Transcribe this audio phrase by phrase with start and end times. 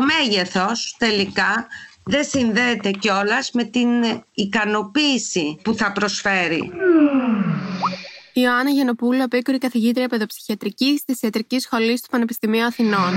[0.00, 1.66] μέγεθος τελικά
[2.04, 3.88] δεν συνδέεται κιόλας με την
[4.34, 6.72] ικανοποίηση που θα προσφέρει.
[8.32, 13.12] Η Ιωάννα Γενοπούλου, απέικουρη καθηγήτρια παιδοψυχιατρική τη Ιατρική Σχολή του Πανεπιστημίου Αθηνών.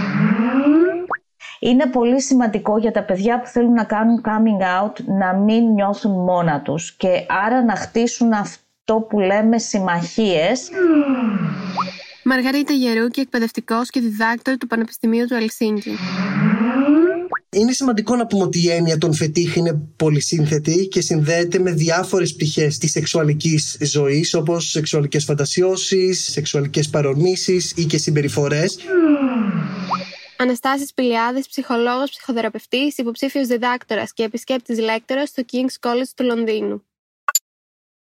[1.59, 6.11] Είναι πολύ σημαντικό για τα παιδιά που θέλουν να κάνουν coming out να μην νιώθουν
[6.11, 10.69] μόνα τους και άρα να χτίσουν αυτό που λέμε συμμαχίες.
[12.23, 15.97] Μαργαρίτα Γερούκη, εκπαιδευτικός και διδάκτορ του Πανεπιστημίου του Ελσίνκη.
[17.53, 22.33] Είναι σημαντικό να πούμε ότι η έννοια των φετίχ είναι πολυσύνθετη και συνδέεται με διάφορες
[22.33, 28.77] πτυχές της σεξουαλικής ζωής όπως σεξουαλικές φαντασιώσεις, σεξουαλικές παρορμήσεις ή και συμπεριφορές.
[30.37, 36.83] Αναστάσης Πηλιάδης, ψυχολόγος, ψυχοθεραπευτής, υποψήφιος διδάκτορας και επισκέπτης λέκτορας στο King's College του Λονδίνου.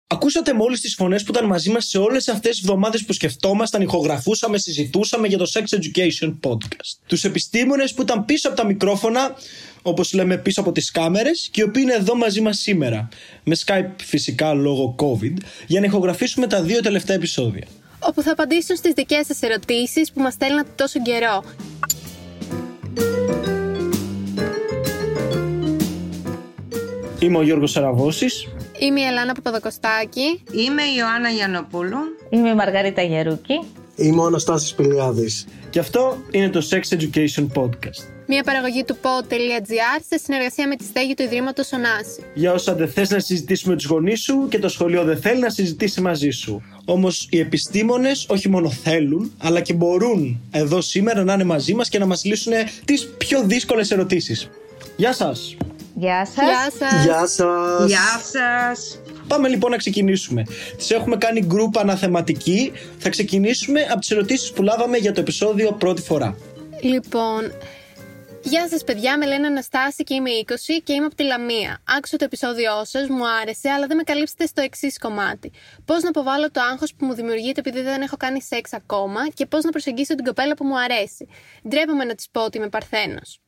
[0.08, 3.82] Ακούσατε μόλις τις φωνές που ήταν μαζί μας σε όλες αυτές τις εβδομάδες που σκεφτόμασταν,
[3.82, 6.98] ηχογραφούσαμε, συζητούσαμε για το Sex Education Podcast.
[7.06, 9.36] Τους επιστήμονες που ήταν πίσω από τα μικρόφωνα,
[9.82, 13.08] όπως λέμε πίσω από τις κάμερες, και οι οποίοι είναι εδώ μαζί μας σήμερα.
[13.44, 15.34] Με Skype φυσικά λόγω COVID,
[15.66, 17.66] για να ηχογραφήσουμε τα δύο τελευταία επεισόδια.
[17.98, 21.44] Όπου θα απαντήσουν στις δικές σας ερωτήσεις που μας στέλνατε τόσο καιρό.
[27.18, 28.46] Είμαι ο Γιώργος Σαραβώσης.
[28.78, 30.42] Είμαι η Ελάνα Παπαδοκοστάκη.
[30.52, 31.98] Είμαι η Ιωάννα Γιανοπούλου.
[32.30, 33.60] Είμαι η Μαργαρίτα Γερούκη.
[33.96, 35.46] Είμαι ο Αναστάσης Πηλιάδης.
[35.70, 38.02] Και αυτό είναι το Sex Education Podcast.
[38.26, 42.22] Μια παραγωγή του pod.gr σε συνεργασία με τη στέγη του Ιδρύματος Ωνάση.
[42.34, 45.40] Για όσα δεν θες να συζητήσει με τους γονείς σου και το σχολείο δεν θέλει
[45.40, 46.62] να συζητήσει μαζί σου.
[46.84, 51.88] Όμως οι επιστήμονες όχι μόνο θέλουν, αλλά και μπορούν εδώ σήμερα να είναι μαζί μας
[51.88, 52.52] και να μας λύσουν
[52.84, 54.48] τις πιο δύσκολες ερωτήσεις.
[54.96, 55.56] Γεια σας!
[55.98, 56.34] Γεια σας.
[56.34, 57.04] Γεια σας.
[57.04, 57.86] Γεια σας.
[57.86, 59.00] Γεια σας.
[59.26, 60.42] Πάμε λοιπόν να ξεκινήσουμε.
[60.76, 62.72] Τις έχουμε κάνει γκρουπ αναθεματική.
[62.98, 66.36] Θα ξεκινήσουμε από τις ερωτήσεις που λάβαμε για το επεισόδιο πρώτη φορά.
[66.80, 67.52] Λοιπόν,
[68.42, 69.18] Γεια σας, παιδιά.
[69.18, 71.82] Με λένε Αναστάση και είμαι 20 και είμαι από τη Λαμία.
[71.96, 75.52] Άκουσα το επεισόδιό σας, μου άρεσε, αλλά δεν με καλύψετε στο εξής κομμάτι.
[75.84, 79.46] Πώς να αποβάλω το άγχος που μου δημιουργείται επειδή δεν έχω κάνει σεξ ακόμα και
[79.46, 81.28] πώς να προσεγγίσω την κοπέλα που μου αρέσει.
[81.68, 83.40] Ντρέπομαι να της πω ότι είμαι παρθένος.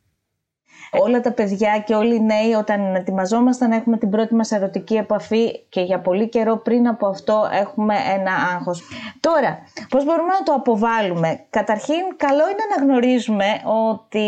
[0.91, 5.67] Όλα τα παιδιά και όλοι οι νέοι όταν ετοιμαζόμασταν έχουμε την πρώτη μας ερωτική επαφή
[5.69, 8.83] και για πολύ καιρό πριν από αυτό έχουμε ένα άγχος.
[9.21, 13.47] Τώρα, πώς μπορούμε να το αποβάλουμε; Καταρχήν, καλό είναι να γνωρίζουμε
[13.91, 14.27] ότι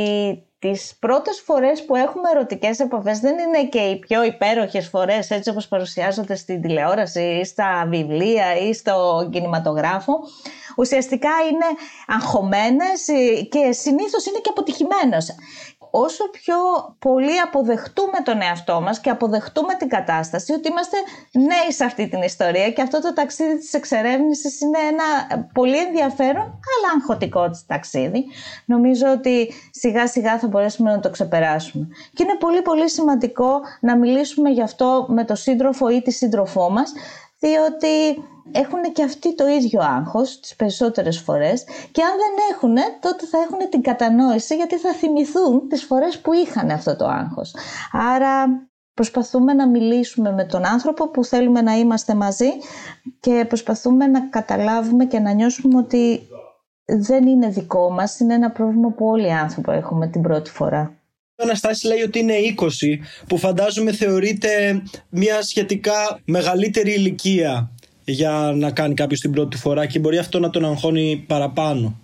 [0.61, 5.51] τις πρώτες φορές που έχουμε ερωτικές επαφές δεν είναι και οι πιο υπέροχες φορές έτσι
[5.51, 10.13] όπως παρουσιάζονται στην τηλεόραση ή στα βιβλία ή στο κινηματογράφο.
[10.77, 11.67] Ουσιαστικά είναι
[12.07, 13.05] αγχωμένες
[13.49, 15.35] και συνήθως είναι και αποτυχημένες
[15.91, 16.57] όσο πιο
[16.99, 20.97] πολύ αποδεχτούμε τον εαυτό μας και αποδεχτούμε την κατάσταση ότι είμαστε
[21.33, 25.05] νέοι σε αυτή την ιστορία και αυτό το ταξίδι της εξερεύνησης είναι ένα
[25.53, 28.25] πολύ ενδιαφέρον αλλά αγχωτικό ταξίδι.
[28.65, 31.89] Νομίζω ότι σιγά σιγά θα μπορέσουμε να το ξεπεράσουμε.
[32.15, 36.71] Και είναι πολύ πολύ σημαντικό να μιλήσουμε γι' αυτό με τον σύντροφο ή τη σύντροφό
[36.71, 36.93] μας
[37.41, 43.27] διότι έχουν και αυτοί το ίδιο άγχος τις περισσότερες φορές και αν δεν έχουν τότε
[43.27, 47.55] θα έχουν την κατανόηση γιατί θα θυμηθούν τις φορές που είχαν αυτό το άγχος.
[47.93, 48.47] Άρα
[48.95, 52.49] προσπαθούμε να μιλήσουμε με τον άνθρωπο που θέλουμε να είμαστε μαζί
[53.21, 56.29] και προσπαθούμε να καταλάβουμε και να νιώσουμε ότι
[56.85, 61.00] δεν είναι δικό μας, είναι ένα πρόβλημα που όλοι οι άνθρωποι έχουμε την πρώτη φορά.
[61.41, 62.65] Ο Αναστάση λέει ότι είναι 20,
[63.29, 67.71] που φαντάζομαι θεωρείται μια σχετικά μεγαλύτερη ηλικία
[68.05, 72.01] για να κάνει κάποιος την πρώτη φορά και μπορεί αυτό να τον αγχώνει παραπάνω.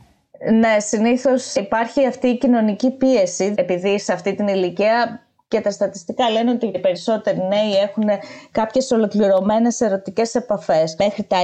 [0.53, 6.31] Ναι, συνήθως υπάρχει αυτή η κοινωνική πίεση επειδή σε αυτή την ηλικία και τα στατιστικά
[6.31, 8.09] λένε ότι οι περισσότεροι νέοι έχουν
[8.51, 11.37] κάποιες ολοκληρωμένες ερωτικές επαφές μέχρι τα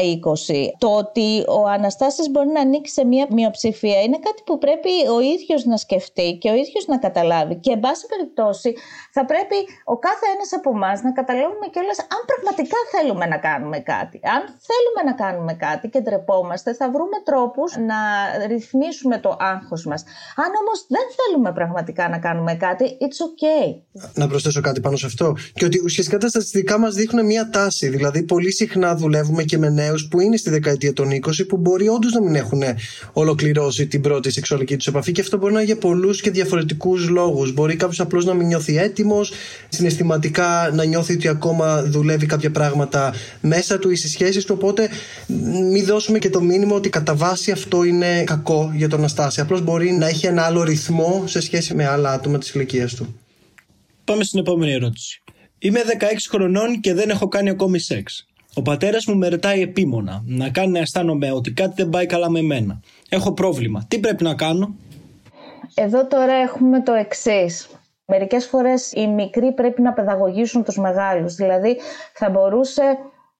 [0.48, 0.54] 20.
[0.78, 5.20] Το ότι ο Αναστάσης μπορεί να ανοίξει σε μία μειοψηφία είναι κάτι που πρέπει ο
[5.20, 7.54] ίδιος να σκεφτεί και ο ίδιος να καταλάβει.
[7.56, 8.74] Και εν πάση περιπτώσει
[9.12, 13.78] θα πρέπει ο κάθε ένας από εμάς να καταλάβουμε κιόλας αν πραγματικά θέλουμε να κάνουμε
[13.78, 14.20] κάτι.
[14.34, 17.98] Αν θέλουμε να κάνουμε κάτι και ντρεπόμαστε, θα βρούμε τρόπους να
[18.46, 20.04] ρυθμίσουμε το άγχος μας.
[20.36, 23.82] Αν όμως δεν θέλουμε πραγματικά να κάνουμε κάτι, it's okay
[24.14, 25.36] να προσθέσω κάτι πάνω σε αυτό.
[25.54, 27.88] Και ότι ουσιαστικά τα στατιστικά μας δείχνουν μια τάση.
[27.88, 31.88] Δηλαδή, πολύ συχνά δουλεύουμε και με νέους που είναι στη δεκαετία των 20 που μπορεί
[31.88, 32.62] όντως να μην έχουν
[33.12, 35.12] ολοκληρώσει την πρώτη σεξουαλική τους επαφή.
[35.12, 37.52] Και αυτό μπορεί να είναι για πολλούς και διαφορετικούς λόγους.
[37.52, 39.32] Μπορεί κάποιος απλώς να μην νιώθει έτοιμος,
[39.68, 44.54] συναισθηματικά να νιώθει ότι ακόμα δουλεύει κάποια πράγματα μέσα του ή στις σχέσεις του.
[44.58, 44.88] Οπότε,
[45.70, 49.40] μην δώσουμε και το μήνυμα ότι κατά βάση αυτό είναι κακό για τον Αναστάση.
[49.40, 53.21] Απλώς μπορεί να έχει ένα άλλο ρυθμό σε σχέση με άλλα άτομα της ηλικίας του.
[54.04, 55.22] Πάμε στην επόμενη ερώτηση.
[55.58, 58.26] Είμαι 16 χρονών και δεν έχω κάνει ακόμη σεξ.
[58.54, 62.30] Ο πατέρας μου με ρωτάει επίμονα να κάνει να αισθάνομαι ότι κάτι δεν πάει καλά
[62.30, 62.80] με μένα.
[63.08, 63.84] Έχω πρόβλημα.
[63.88, 64.74] Τι πρέπει να κάνω;
[65.74, 67.68] Εδώ τώρα έχουμε το εξής.
[68.06, 71.34] Μερικές φορές οι μικροί πρέπει να παιδαγωγήσουν τους μεγάλους.
[71.34, 71.76] Δηλαδή
[72.14, 72.82] θα μπορούσε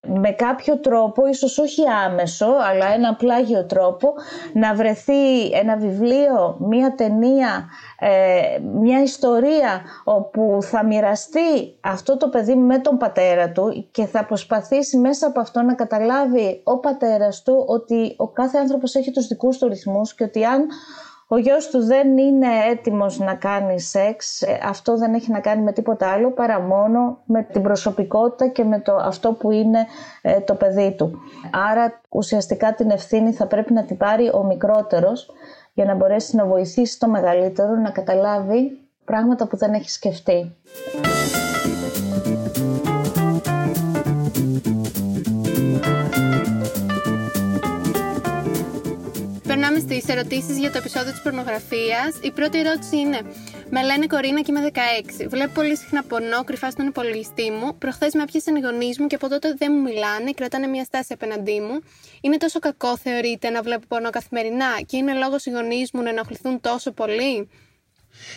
[0.06, 4.14] με κάποιο τρόπο, ίσως όχι άμεσο, αλλά ένα πλάγιο τρόπο,
[4.52, 7.68] να βρεθεί ένα βιβλίο, μία ταινία,
[7.98, 14.24] ε, μια ιστορία όπου θα μοιραστεί αυτό το παιδί με τον πατέρα του και θα
[14.24, 19.26] προσπαθήσει μέσα από αυτό να καταλάβει ο πατέρας του ότι ο κάθε άνθρωπος έχει τους
[19.26, 20.66] δικούς του ρυθμούς και ότι αν
[21.28, 25.62] ο γιος του δεν είναι έτοιμος να κάνει σεξ, ε, αυτό δεν έχει να κάνει
[25.62, 29.86] με τίποτα άλλο παρά μόνο με την προσωπικότητα και με το, αυτό που είναι
[30.22, 31.18] ε, το παιδί του.
[31.70, 35.30] Άρα ουσιαστικά την ευθύνη θα πρέπει να την πάρει ο μικρότερος
[35.72, 40.56] για να μπορέσει να βοηθήσει το μεγαλύτερο να καταλάβει πράγματα που δεν έχει σκεφτεί.
[50.00, 52.10] Στι ερωτήσεις για το επεισόδιο της πορνογραφίας.
[52.20, 53.20] Η πρώτη ερώτηση είναι:
[53.70, 55.26] Με λένε Κορίνα και είμαι 16.
[55.28, 57.78] Βλέπω πολύ συχνά πορνό κρυφά στον υπολογιστή μου.
[57.78, 61.12] Προχθές με έπιασαν οι γονείς μου και από τότε δεν μου μιλάνε, κρατάνε μια στάση
[61.12, 61.76] απέναντί μου.
[62.20, 66.08] Είναι τόσο κακό, θεωρείτε, να βλέπω πορνό καθημερινά και είναι λόγος οι γονείς μου να
[66.08, 67.48] ενοχληθούν τόσο πολύ;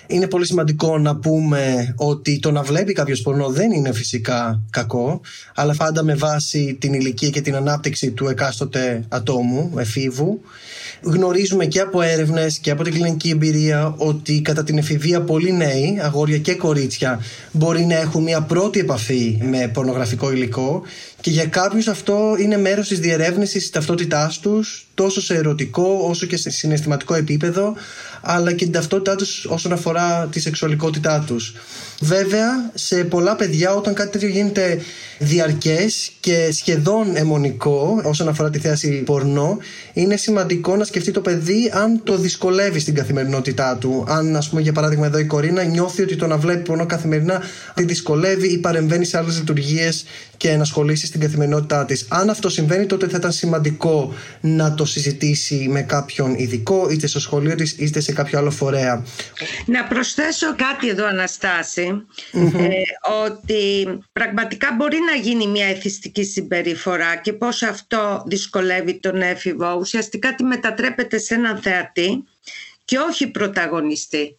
[0.07, 5.21] Είναι πολύ σημαντικό να πούμε ότι το να βλέπει κάποιος πορνό δεν είναι φυσικά κακό,
[5.55, 10.41] αλλά πάντα με βάση την ηλικία και την ανάπτυξη του εκάστοτε ατόμου, εφήβου.
[11.07, 15.99] Γνωρίζουμε και από έρευνες και από την κλινική εμπειρία ότι κατά την εφηβεία πολλοί νέοι,
[16.01, 17.21] αγόρια και κορίτσια,
[17.51, 20.83] μπορεί να έχουν μια πρώτη επαφή με πορνογραφικό υλικό
[21.25, 26.25] και για κάποιους αυτό είναι μέρος της διερεύνησης της ταυτότητάς τους, τόσο σε ερωτικό όσο
[26.25, 27.73] και σε συναισθηματικό επίπεδο,
[28.21, 31.53] αλλά και την ταυτότητά τους όσον αφορά τη σεξουαλικότητά τους.
[31.99, 34.81] Βέβαια, σε πολλά παιδιά, όταν κάτι τέτοιο γίνεται
[35.19, 39.57] διαρκές και σχεδόν αιμονικό όσον αφορά τη θέαση πορνό,
[39.93, 44.05] είναι σημαντικό να σκεφτεί το παιδί αν το δυσκολεύει στην καθημερινότητά του.
[44.07, 47.41] Αν, ας πούμε, για παράδειγμα, εδώ η Κορίνα νιώθει ότι το να βλέπει πορνό καθημερινά
[47.73, 50.05] τη δυσκολεύει ή παρεμβαίνει σε άλλες λειτουργίες
[50.37, 52.05] και ενασχολήσει στην καθημερινότητά της.
[52.09, 57.19] Αν αυτό συμβαίνει, τότε θα ήταν σημαντικό να το συζητήσει με κάποιον ειδικό, είτε στο
[57.19, 59.03] σχολείο της, είτε σε κάποιο άλλο φορέα.
[59.65, 62.41] Να προσθέσω κάτι εδώ, Αναστάση, ε,
[63.25, 69.77] ότι πραγματικά μπορεί να γίνει μια εθιστική συμπεριφορά και πώς αυτό δυσκολεύει τον έφηβο.
[69.79, 70.43] Ουσιαστικά τη
[70.85, 72.23] μετατρέπεται σε έναν θεατή
[72.85, 74.37] και όχι πρωταγωνιστή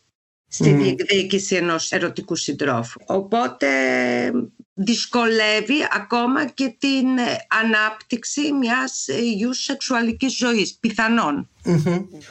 [0.48, 0.82] στη mm.
[0.82, 3.00] διεκδίκηση ενός ερωτικού συντρόφου.
[3.06, 3.69] Οπότε
[4.75, 11.48] δυσκολεύει ακόμα και την ε, ανάπτυξη μιας υγιούς σεξουαλικής ζωής, πιθανόν.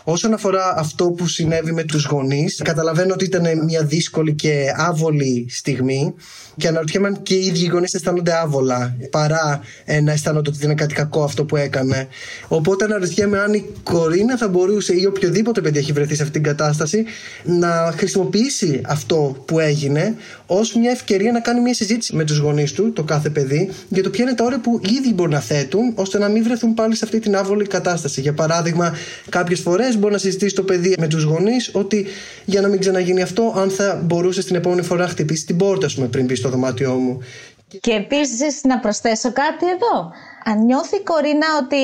[0.03, 5.45] Όσον αφορά αυτό που συνέβη με τους γονείς, καταλαβαίνω ότι ήταν μια δύσκολη και άβολη
[5.49, 6.13] στιγμή
[6.57, 9.61] και αναρωτιέμαι αν και οι ίδιοι γονείς αισθάνονται άβολα παρά
[10.03, 12.07] να αισθάνονται ότι είναι κάτι κακό αυτό που έκανε.
[12.47, 16.43] Οπότε αναρωτιέμαι αν η Κορίνα θα μπορούσε ή οποιοδήποτε παιδί έχει βρεθεί σε αυτή την
[16.43, 17.05] κατάσταση
[17.43, 20.15] να χρησιμοποιήσει αυτό που έγινε
[20.45, 24.03] ως μια ευκαιρία να κάνει μια συζήτηση με τους γονείς του, το κάθε παιδί, για
[24.03, 26.73] το ποια είναι τα όρια που οι ίδιοι μπορούν να θέτουν ώστε να μην βρεθούν
[26.73, 28.21] πάλι σε αυτή την άβολη κατάσταση.
[28.21, 28.93] Για παράδειγμα,
[29.29, 32.05] Κάποιες φορές μπορεί να συζητήσει το παιδί με τους γονείς ότι
[32.45, 35.87] για να μην ξαναγίνει αυτό, αν θα μπορούσε την επόμενη φορά να χτυπήσει την πόρτα,
[35.87, 37.19] σου πριν μπει στο δωμάτιό μου.
[37.79, 40.11] Και επίσης να προσθέσω κάτι εδώ.
[40.43, 41.77] Αν νιώθει η Κορίνα ότι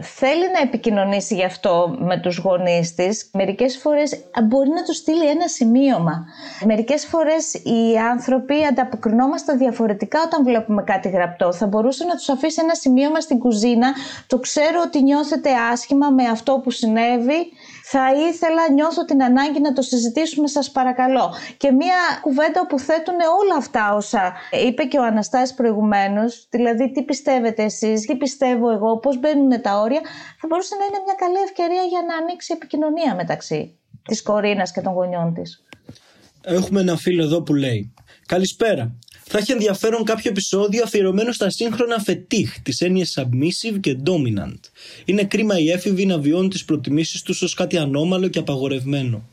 [0.00, 5.28] θέλει να επικοινωνήσει γι' αυτό με τους γονείς της, μερικές φορές μπορεί να του στείλει
[5.28, 6.26] ένα σημείωμα.
[6.64, 11.52] Μερικές φορές οι άνθρωποι ανταποκρινόμαστε διαφορετικά όταν βλέπουμε κάτι γραπτό.
[11.52, 13.94] Θα μπορούσε να τους αφήσει ένα σημείωμα στην κουζίνα,
[14.26, 17.52] το ξέρω ότι νιώθετε άσχημα με αυτό που συνέβη,
[17.92, 21.34] θα ήθελα, νιώθω την ανάγκη να το συζητήσουμε σας παρακαλώ.
[21.56, 24.32] Και μία κουβέντα που θέτουν όλα αυτά όσα
[24.66, 29.80] είπε και ο Αναστάσης προηγουμένως, δηλαδή τι πιστεύετε εσείς, τι πιστεύω εγώ, πώς μπαίνουν τα
[29.80, 30.00] όρια,
[30.40, 34.80] θα μπορούσε να είναι μια καλή ευκαιρία για να ανοίξει επικοινωνία μεταξύ της Κορίνας και
[34.80, 35.64] των γονιών της.
[36.44, 37.94] Έχουμε ένα φίλο εδώ που λέει
[38.26, 38.94] «Καλησπέρα,
[39.24, 44.60] θα έχει ενδιαφέρον κάποιο επεισόδιο αφιερωμένο στα σύγχρονα φετίχ, τι έννοιε submissive και dominant.
[45.04, 49.28] Είναι κρίμα οι έφηβοι να βιώνουν τις προτιμήσεις τους ως κάτι ανώμαλο και απαγορευμένο.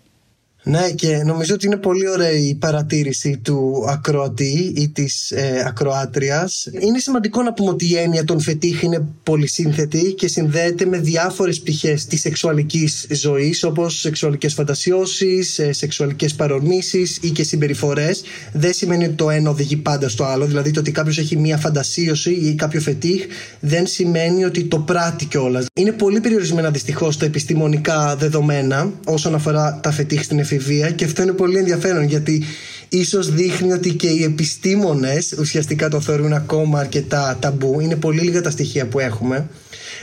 [0.69, 6.67] Ναι και νομίζω ότι είναι πολύ ωραία η παρατήρηση του ακροατή ή της ε, ακροάτριας.
[6.79, 11.59] Είναι σημαντικό να πούμε ότι η έννοια των φετίχ είναι πολυσύνθετη και συνδέεται με διάφορες
[11.59, 18.21] πτυχές της σεξουαλικής ζωής όπως σεξουαλικές φαντασιώσεις, ε, σεξουαλικές παρορμήσεις ή και συμπεριφορές.
[18.53, 21.57] Δεν σημαίνει ότι το ένα οδηγεί πάντα στο άλλο, δηλαδή το ότι κάποιος έχει μία
[21.57, 23.25] φαντασίωση ή κάποιο φετίχ
[23.59, 25.65] δεν σημαίνει ότι το πράττει κιόλας.
[25.73, 30.57] Είναι πολύ περιορισμένα δυστυχώς τα επιστημονικά δεδομένα όσον αφορά τα φετίχ στην εφηβεία
[30.95, 32.43] και αυτό είναι πολύ ενδιαφέρον γιατί
[32.89, 37.79] ίσως δείχνει ότι και οι επιστήμονες ουσιαστικά το θεωρούν ακόμα αρκετά ταμπού.
[37.79, 39.49] Είναι πολύ λίγα τα στοιχεία που έχουμε.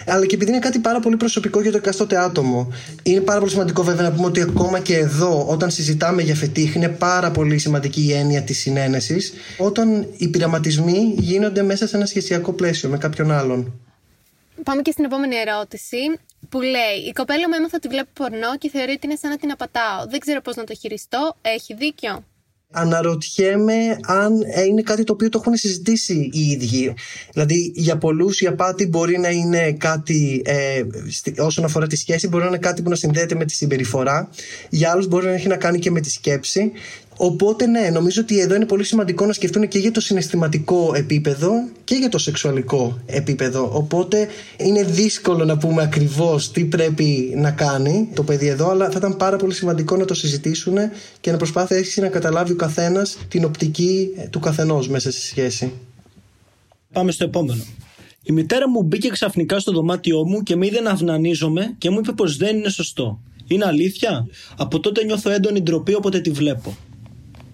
[0.06, 2.72] Αλλά και επειδή είναι κάτι πάρα πολύ προσωπικό για το εκάστοτε άτομο.
[3.02, 6.74] Είναι πάρα πολύ σημαντικό βέβαια να πούμε ότι ακόμα και εδώ, όταν συζητάμε για φετίχ,
[6.74, 9.32] είναι πάρα πολύ σημαντική η έννοια της συνένεσης.
[9.58, 13.72] Όταν οι πειραματισμοί γίνονται μέσα σε ένα σχεσιακό πλαίσιο με κάποιον άλλον.
[14.62, 15.96] Πάμε και στην επόμενη ερώτηση
[16.48, 19.36] που λέει «Η κοπέλα μου έμαθα ότι βλέπει πορνό και θεωρεί ότι είναι σαν να
[19.36, 20.06] την απατάω.
[20.08, 21.36] Δεν ξέρω πώς να το χειριστώ.
[21.42, 22.24] Έχει δίκιο»
[22.70, 24.32] αναρωτιέμαι αν
[24.68, 26.94] είναι κάτι το οποίο το έχουν συζητήσει οι ίδιοι.
[27.32, 30.82] Δηλαδή για πολλούς η απάτη μπορεί να είναι κάτι ε,
[31.38, 34.30] όσον αφορά τη σχέση μπορεί να είναι κάτι που να συνδέεται με τη συμπεριφορά
[34.70, 36.72] για άλλους μπορεί να έχει να κάνει και με τη σκέψη
[37.16, 41.50] Οπότε ναι, νομίζω ότι εδώ είναι πολύ σημαντικό να σκεφτούν και για το συναισθηματικό επίπεδο
[41.84, 43.70] και για το σεξουαλικό επίπεδο.
[43.72, 48.98] Οπότε είναι δύσκολο να πούμε ακριβώς τι πρέπει να κάνει το παιδί εδώ, αλλά θα
[48.98, 50.76] ήταν πάρα πολύ σημαντικό να το συζητήσουν
[51.20, 55.72] και να προσπάθησει να καταλάβει ο καθένας την οπτική του καθενός μέσα στη σχέση.
[56.92, 57.62] Πάμε στο επόμενο.
[58.22, 61.98] Η μητέρα μου μπήκε ξαφνικά στο δωμάτιό μου και με είδε να αυνανίζομαι και μου
[61.98, 63.20] είπε πως δεν είναι σωστό.
[63.46, 66.76] Είναι αλήθεια; Από τότε νιώθω έντονη ντροπή όποτε τη βλέπω.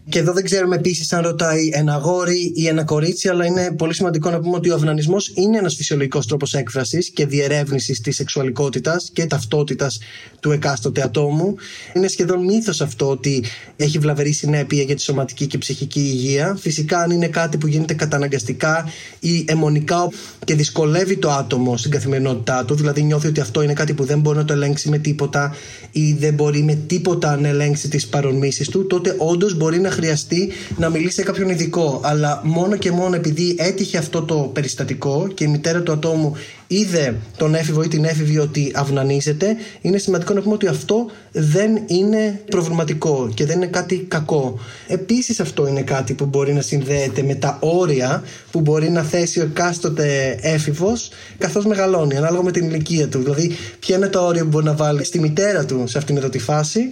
[0.09, 3.95] Και εδώ δεν ξέρουμε επίσης αν ρωτάει ένα αγόρι ή ένα κορίτσι, αλλά είναι πολύ
[3.95, 9.11] σημαντικό να πούμε ότι ο αυνανισμός είναι ένας φυσιολογικός τρόπος έκφρασης και διερεύνησης της σεξουαλικότητας
[9.13, 9.99] και ταυτότητας
[10.41, 11.55] του εκάστοτε ατόμου.
[11.95, 13.45] Είναι σχεδόν μύθος αυτό ότι
[13.77, 16.57] έχει βλαβερή συνέπεια για τη σωματική και ψυχική υγεία.
[16.61, 18.89] Φυσικά, αν είναι κάτι που γίνεται καταναγκαστικά
[19.21, 20.09] ή αιμονικά
[20.45, 24.21] και δυσκολεύει το άτομο στην καθημερινότητά του, δηλαδή νιώθει ότι αυτό είναι κάτι που δεν
[24.21, 25.55] μπορεί να το ελέγξει με τίποτα
[25.91, 30.53] ή δεν μπορεί με τίποτα να ελέγξει τις παρονμήσεις του, τότε όντως μπορεί να χρειαστεί
[30.77, 32.01] να μιλήσει σε κάποιον ειδικό.
[32.05, 36.37] Αλλά μόνο και μόνο επειδή έτυχε αυτό το περιστατικό και η μητέρα του ατόμου
[36.73, 41.83] είδε τον έφηβο ή την έφηβη ότι αυνανίζεται, είναι σημαντικό να πούμε ότι αυτό δεν
[41.87, 44.59] είναι προβληματικό και δεν είναι κάτι κακό.
[44.87, 49.41] Επίσης αυτό είναι κάτι που μπορεί να συνδέεται με τα όρια που μπορεί να θέσει
[49.41, 53.19] ο εκάστοτε έφηβος καθώς μεγαλώνει, ανάλογα με την ηλικία του.
[53.19, 56.29] Δηλαδή, ποια είναι τα όρια που μπορεί να βάλει στη μητέρα του σε αυτήν εδώ
[56.29, 56.91] τη φάση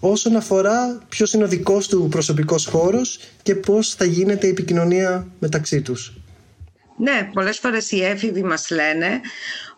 [0.00, 5.26] όσον αφορά ποιος είναι ο δικός του προσωπικός χώρος και πώς θα γίνεται η επικοινωνία
[5.38, 6.12] μεταξύ τους.
[6.98, 9.20] Ναι, πολλές φορές οι έφηβοι μας λένε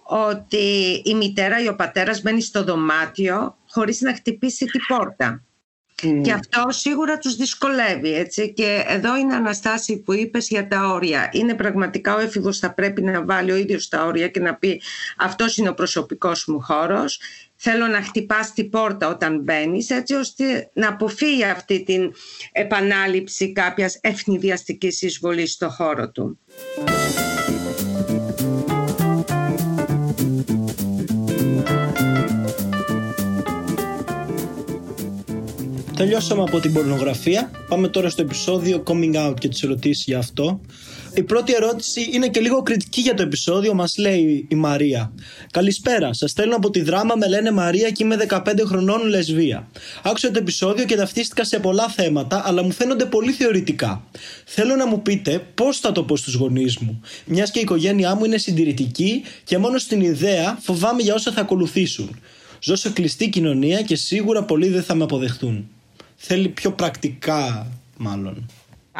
[0.03, 5.45] ότι η μητέρα ή ο πατέρας μπαίνει στο δωμάτιο χωρίς να χτυπήσει την πόρτα.
[6.23, 8.15] Και αυτό σίγουρα τους δυσκολεύει.
[8.15, 8.53] Έτσι.
[8.53, 11.29] Και εδώ είναι αναστάση που είπες για τα όρια.
[11.33, 14.83] Είναι πραγματικά ο έφηβος θα πρέπει να βάλει ο ίδιος τα όρια και να πει
[15.17, 17.21] αυτός είναι ο προσωπικός μου χώρος.
[17.57, 22.13] Θέλω να χτυπάς την πόρτα όταν μπαίνεις έτσι ώστε να αποφύγει αυτή την
[22.53, 26.39] επανάληψη κάποιας ευνηδιαστικής εισβολής στο χώρο του.
[36.01, 37.51] Τελειώσαμε από την πορνογραφία.
[37.69, 40.61] Πάμε τώρα στο επεισόδιο Coming Out και τις ερωτήσεις για αυτό.
[41.15, 43.75] Η πρώτη ερώτηση είναι και λίγο κριτική για το επεισόδιο.
[43.75, 45.13] Μας λέει η Μαρία.
[45.51, 46.13] Καλησπέρα.
[46.13, 47.15] Σας στέλνω από τη δράμα.
[47.17, 49.69] Με λένε Μαρία και είμαι 15 χρονών λεσβία.
[50.03, 54.05] Άκουσα το επεισόδιο και ταυτίστηκα σε πολλά θέματα, αλλά μου φαίνονται πολύ θεωρητικά.
[54.45, 57.01] Θέλω να μου πείτε πώς θα το πω στους γονείς μου.
[57.25, 61.41] Μιας και η οικογένειά μου είναι συντηρητική και μόνο στην ιδέα φοβάμαι για όσα θα
[61.41, 62.21] ακολουθήσουν.
[62.63, 65.69] Ζω σε κλειστή κοινωνία και σίγουρα πολλοί δεν θα με αποδεχτούν
[66.23, 68.51] θέλει πιο πρακτικά μάλλον.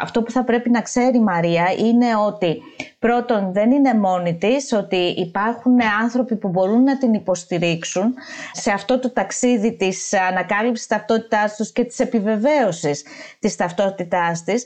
[0.01, 2.61] Αυτό που θα πρέπει να ξέρει η Μαρία είναι ότι
[2.99, 8.13] πρώτον δεν είναι μόνη της, ότι υπάρχουν άνθρωποι που μπορούν να την υποστηρίξουν
[8.51, 13.03] σε αυτό το ταξίδι της ανακάλυψης ταυτότητάς τους και της επιβεβαίωσης
[13.39, 14.65] της ταυτότητάς της.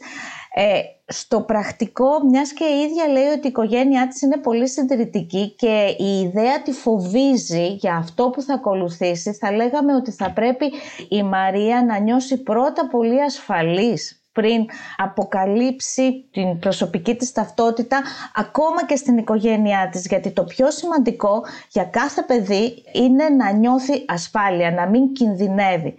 [0.57, 5.55] Ε, στο πρακτικό, μιας και η ίδια λέει ότι η οικογένειά της είναι πολύ συντηρητική
[5.55, 10.71] και η ιδέα τη φοβίζει για αυτό που θα ακολουθήσει, θα λέγαμε ότι θα πρέπει
[11.09, 14.65] η Μαρία να νιώσει πρώτα πολύ ασφαλής πριν
[14.97, 18.01] αποκαλύψει την προσωπική της ταυτότητα
[18.35, 24.05] ακόμα και στην οικογένειά της γιατί το πιο σημαντικό για κάθε παιδί είναι να νιώθει
[24.07, 25.95] ασφάλεια, να μην κινδυνεύει.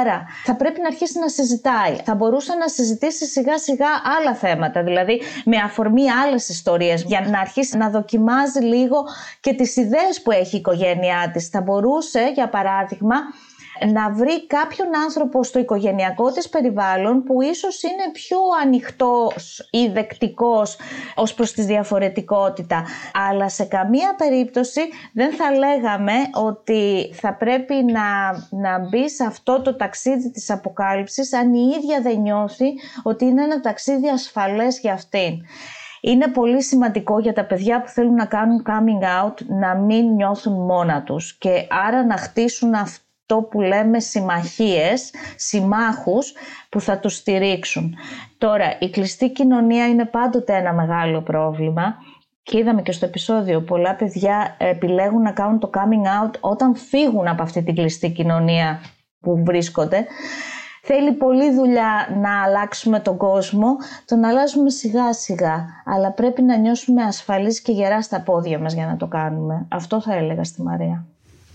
[0.00, 1.96] Άρα θα πρέπει να αρχίσει να συζητάει.
[2.04, 3.88] Θα μπορούσε να συζητήσει σιγά σιγά
[4.18, 9.04] άλλα θέματα, δηλαδή με αφορμή άλλες ιστορίες για να αρχίσει να δοκιμάζει λίγο
[9.40, 11.48] και τις ιδέες που έχει η οικογένειά της.
[11.48, 13.16] Θα μπορούσε για παράδειγμα
[13.92, 20.76] να βρει κάποιον άνθρωπο στο οικογενειακό της περιβάλλον που ίσως είναι πιο ανοιχτός ή δεκτικός
[21.14, 22.84] ως προς τη διαφορετικότητα.
[23.28, 24.80] Αλλά σε καμία περίπτωση
[25.12, 31.32] δεν θα λέγαμε ότι θα πρέπει να, να μπει σε αυτό το ταξίδι της αποκάλυψης
[31.32, 35.40] αν η ίδια δεν νιώθει ότι είναι ένα ταξίδι ασφαλές για αυτήν.
[36.00, 40.52] Είναι πολύ σημαντικό για τα παιδιά που θέλουν να κάνουν coming out να μην νιώθουν
[40.52, 46.32] μόνα τους και άρα να χτίσουν αυτό αυτό που λέμε συμμαχίες, συμμάχους
[46.68, 47.94] που θα τους στηρίξουν.
[48.38, 51.94] Τώρα, η κλειστή κοινωνία είναι πάντοτε ένα μεγάλο πρόβλημα
[52.42, 57.28] και είδαμε και στο επεισόδιο πολλά παιδιά επιλέγουν να κάνουν το coming out όταν φύγουν
[57.28, 58.80] από αυτή την κλειστή κοινωνία
[59.20, 60.06] που βρίσκονται.
[60.82, 67.02] Θέλει πολλή δουλειά να αλλάξουμε τον κόσμο, τον αλλάζουμε σιγά σιγά, αλλά πρέπει να νιώσουμε
[67.02, 69.66] ασφαλείς και γερά στα πόδια μας για να το κάνουμε.
[69.70, 71.06] Αυτό θα έλεγα στη Μαρία.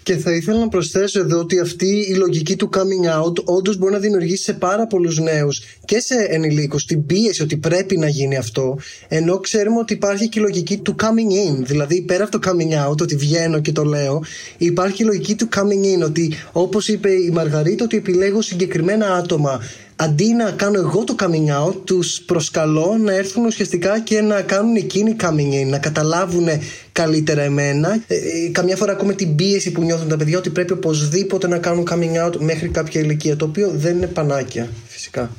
[0.09, 3.93] Και θα ήθελα να προσθέσω εδώ ότι αυτή η λογική του coming out όντως μπορεί
[3.93, 8.37] να δημιουργήσει σε πάρα πολλούς νέους και σε ενηλίκους την πίεση ότι πρέπει να γίνει
[8.37, 8.77] αυτό.
[9.07, 11.63] Ενώ ξέρουμε ότι υπάρχει και η λογική του coming in.
[11.63, 14.23] Δηλαδή, πέρα από το coming out, ότι βγαίνω και το λέω,
[14.57, 16.05] υπάρχει η λογική του coming in.
[16.05, 19.61] Ότι όπως είπε η Μαργαρίτα, ότι επιλέγω συγκεκριμένα άτομα
[20.01, 24.75] αντί να κάνω εγώ το coming out, τους προσκαλώ να έρθουν ουσιαστικά και να κάνουν
[24.75, 26.47] εκείνοι coming in, να καταλάβουν
[26.91, 28.03] καλύτερα εμένα.
[28.07, 31.57] Ε, ε, καμιά φορά ακούμε την πίεση που νιώθουν τα παιδιά ότι πρέπει οπωσδήποτε να
[31.57, 35.31] κάνουν coming out μέχρι κάποια ηλικία, το οποίο δεν είναι πανάκια φυσικά.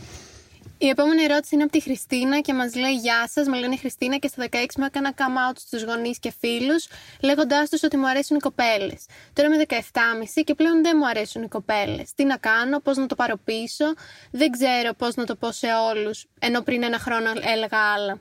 [0.82, 4.16] Η επόμενη ερώτηση είναι από τη Χριστίνα και μας λέει: Γεια σας, με λένε Χριστίνα
[4.16, 6.86] και στα 16 μου έκανα come out στους γονείς και φίλους,
[7.22, 9.06] λέγοντάς τους ότι μου αρέσουν οι κοπέλες.
[9.32, 12.14] Τώρα είμαι 17,5 και πλέον δεν μου αρέσουν οι κοπέλες.
[12.14, 13.84] Τι να κάνω, πώς να το πάρω πίσω,
[14.30, 18.20] δεν ξέρω πώς να το πω σε όλους, ενώ πριν ένα χρόνο έλεγα άλλα.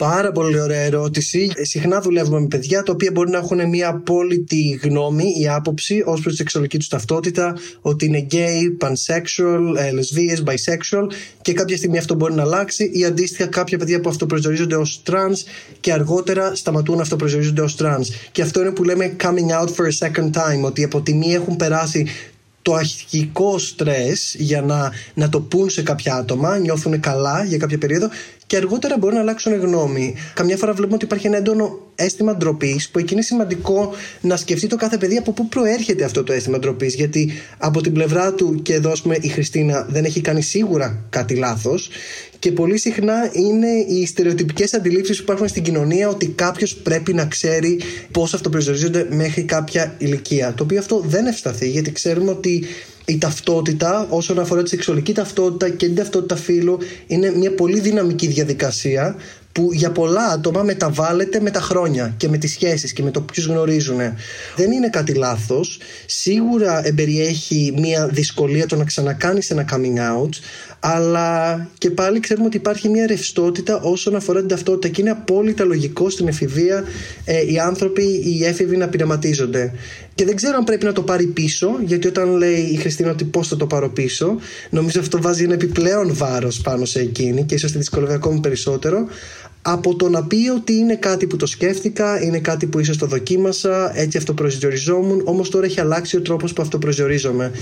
[0.00, 1.52] Πάρα πολύ ωραία ερώτηση.
[1.54, 6.02] Ε, συχνά δουλεύουμε με παιδιά τα οποία μπορεί να έχουν μια απόλυτη γνώμη ή άποψη
[6.06, 11.06] ως προς τη σεξουαλική τους ταυτότητα, ότι είναι gay, pansexual, ε, lesbian, bisexual
[11.42, 15.36] και κάποια στιγμή αυτό μπορεί να αλλάξει ή αντίστοιχα κάποια παιδιά που αυτοπροσδιορίζονται ως trans
[15.80, 18.06] και αργότερα σταματούν να αυτοπροσδιορίζονται ως trans.
[18.32, 21.34] Και αυτό είναι που λέμε coming out for a second time, ότι από τη μία
[21.34, 22.06] έχουν περάσει
[22.62, 27.78] το αρχικό στρες για να, να το πούν σε κάποια άτομα, νιώθουν καλά για κάποια
[27.78, 28.08] περίοδο
[28.50, 30.14] και αργότερα μπορεί να αλλάξουν γνώμη.
[30.34, 34.66] Καμιά φορά βλέπουμε ότι υπάρχει ένα έντονο αίσθημα ντροπής, που εκεί είναι σημαντικό να σκεφτεί
[34.66, 36.94] το κάθε παιδί από πού προέρχεται αυτό το αίσθημα ντροπής.
[36.94, 41.34] Γιατί από την πλευρά του, και εδώ πούμε, η Χριστίνα δεν έχει κάνει σίγουρα κάτι
[41.34, 41.90] λάθος.
[42.38, 47.26] Και πολύ συχνά είναι οι στερεοτυπικές αντιλήψεις που υπάρχουν στην κοινωνία ότι κάποιος πρέπει να
[47.26, 47.80] ξέρει
[48.12, 50.54] πώς αυτοπροσδιορίζονται μέχρι κάποια ηλικία.
[50.56, 52.64] Το οποίο αυτό δεν ευσταθεί, γιατί ξέρουμε ότι
[53.10, 58.26] η ταυτότητα όσον αφορά τη σεξουαλική ταυτότητα και την ταυτότητα φύλου είναι μια πολύ δυναμική
[58.26, 59.16] διαδικασία
[59.52, 63.20] που για πολλά άτομα μεταβάλλεται με τα χρόνια και με τις σχέσεις και με το
[63.20, 63.98] ποιους γνωρίζουν.
[64.56, 65.80] Δεν είναι κάτι λάθος.
[66.06, 70.30] Σίγουρα εμπεριέχει μια δυσκολία το να ξανακάνεις ένα coming out
[70.80, 75.64] αλλά και πάλι ξέρουμε ότι υπάρχει μια ρευστότητα όσον αφορά την ταυτότητα και είναι απόλυτα
[75.64, 76.84] λογικό στην εφηβεία
[77.24, 79.72] ε, οι άνθρωποι, οι έφηβοι να πειραματίζονται.
[80.14, 83.24] Και δεν ξέρω αν πρέπει να το πάρει πίσω, γιατί όταν λέει η Χριστίνα ότι
[83.24, 84.36] πώς θα το πάρω πίσω,
[84.70, 89.06] νομίζω αυτό βάζει ένα επιπλέον βάρος πάνω σε εκείνη και ίσως τη δυσκολεύει ακόμη περισσότερο
[89.62, 93.06] από το να πει ότι είναι κάτι που το σκέφτηκα, είναι κάτι που ίσως το
[93.06, 97.52] δοκίμασα, έτσι αυτοπροσδιοριζόμουν, όμως τώρα έχει αλλάξει ο τρόπος που αυτοπροσδιορίζομαι.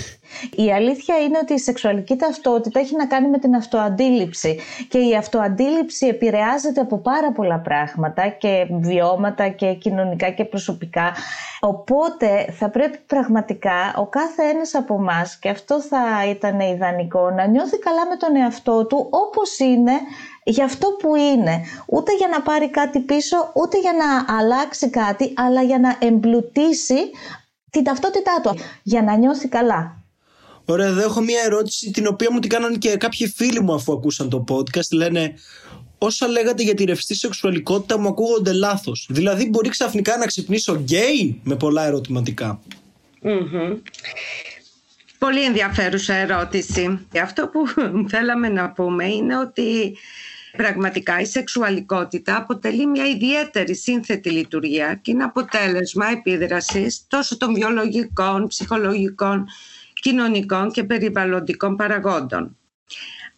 [0.57, 4.59] Η αλήθεια είναι ότι η σεξουαλική ταυτότητα έχει να κάνει με την αυτοαντίληψη
[4.89, 11.13] και η αυτοαντίληψη επηρεάζεται από πάρα πολλά πράγματα και βιώματα και κοινωνικά και προσωπικά.
[11.61, 15.99] Οπότε θα πρέπει πραγματικά ο κάθε ένας από εμά και αυτό θα
[16.31, 19.93] ήταν ιδανικό να νιώθει καλά με τον εαυτό του όπως είναι
[20.51, 21.61] για αυτό που είναι.
[21.87, 27.11] Ούτε για να πάρει κάτι πίσω, ούτε για να αλλάξει κάτι, αλλά για να εμπλουτίσει
[27.71, 30.03] την ταυτότητά του, για να νιώθει καλά.
[30.65, 33.93] Ωραία, εδώ έχω μία ερώτηση την οποία μου την κάνανε και κάποιοι φίλοι μου αφού
[33.93, 34.91] ακούσαν το podcast.
[34.93, 35.35] Λένε,
[35.99, 39.07] όσα λέγατε για τη ρευστή σεξουαλικότητα μου ακούγονται λάθος.
[39.11, 42.61] Δηλαδή, μπορεί ξαφνικά να ξυπνήσω γκέι με πολλά ερωτηματικά.
[45.19, 47.07] Πολύ ενδιαφέρουσα ερώτηση.
[47.23, 47.65] Αυτό που
[48.13, 49.97] θέλαμε να πούμε είναι ότι
[50.59, 58.47] Πραγματικά η σεξουαλικότητα αποτελεί μια ιδιαίτερη σύνθετη λειτουργία και είναι αποτέλεσμα επίδρασης τόσο των βιολογικών,
[58.47, 59.47] ψυχολογικών,
[60.01, 62.57] κοινωνικών και περιβαλλοντικών παραγόντων.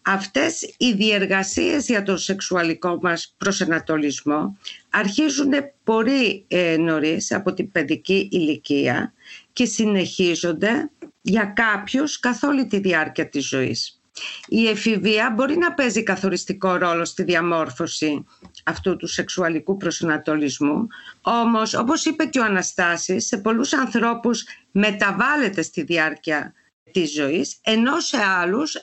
[0.01, 4.57] Αυτές οι διεργασίες για το σεξουαλικό μας προσανατολισμό
[4.89, 5.51] αρχίζουν
[5.83, 9.13] πολύ ε, νωρίς από την παιδική ηλικία
[9.53, 10.89] και συνεχίζονται
[11.21, 14.00] για κάποιους καθ' όλη τη διάρκεια της ζωής.
[14.47, 18.25] Η εφηβεία μπορεί να παίζει καθοριστικό ρόλο στη διαμόρφωση
[18.63, 20.87] αυτού του σεξουαλικού προσανατολισμού,
[21.21, 26.53] όμως όπως είπε και ο Αναστάσης, σε πολλούς ανθρώπους μεταβάλλεται στη διάρκεια
[26.91, 28.75] της ζωής, ενώ σε άλλους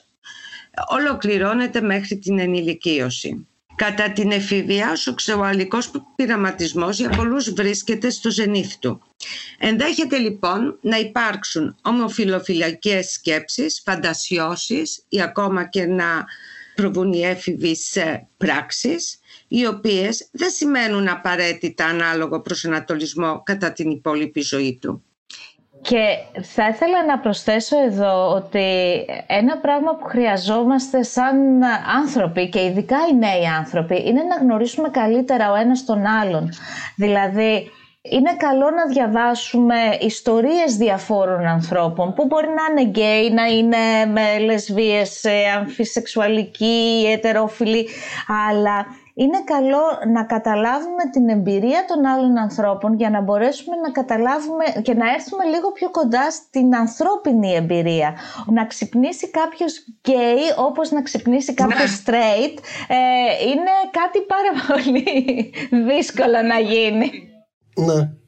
[0.89, 3.47] ολοκληρώνεται μέχρι την ενηλικίωση.
[3.79, 9.01] Κατά την εφηβεία, ο σεξουαλικός πειραματισμός για πολλούς βρίσκεται στο ζενήθ του.
[9.57, 16.25] Ενδέχεται λοιπόν να υπάρξουν ομοφιλοφιλιακές σκέψεις, φαντασιώσεις ή ακόμα και να
[16.75, 24.41] προβούν οι έφηβοι σε πράξεις, οι οποίες δεν σημαίνουν απαραίτητα ανάλογο προσανατολισμό κατά την υπόλοιπη
[24.41, 25.03] ζωή του.
[25.81, 31.63] Και θα ήθελα να προσθέσω εδώ ότι ένα πράγμα που χρειαζόμαστε σαν
[32.03, 36.49] άνθρωποι και ειδικά οι νέοι άνθρωποι είναι να γνωρίσουμε καλύτερα ο ένας τον άλλον.
[36.95, 44.11] Δηλαδή είναι καλό να διαβάσουμε ιστορίες διαφόρων ανθρώπων που μπορεί να είναι γκέι, να είναι
[44.11, 47.87] με λεσβίες, ε, αμφισεξουαλικοί, ετερόφιλοι,
[48.49, 48.85] αλλά
[49.19, 54.93] είναι καλό να καταλάβουμε την εμπειρία των άλλων ανθρώπων για να μπορέσουμε να καταλάβουμε και
[54.93, 58.15] να έρθουμε λίγο πιο κοντά στην ανθρώπινη εμπειρία.
[58.47, 61.97] Να ξυπνήσει κάποιος γκέι όπως να ξυπνήσει κάποιος ναι.
[62.05, 65.53] straight ε, είναι κάτι πάρα πολύ
[65.87, 67.11] δύσκολο να γίνει.
[67.75, 68.18] Ναι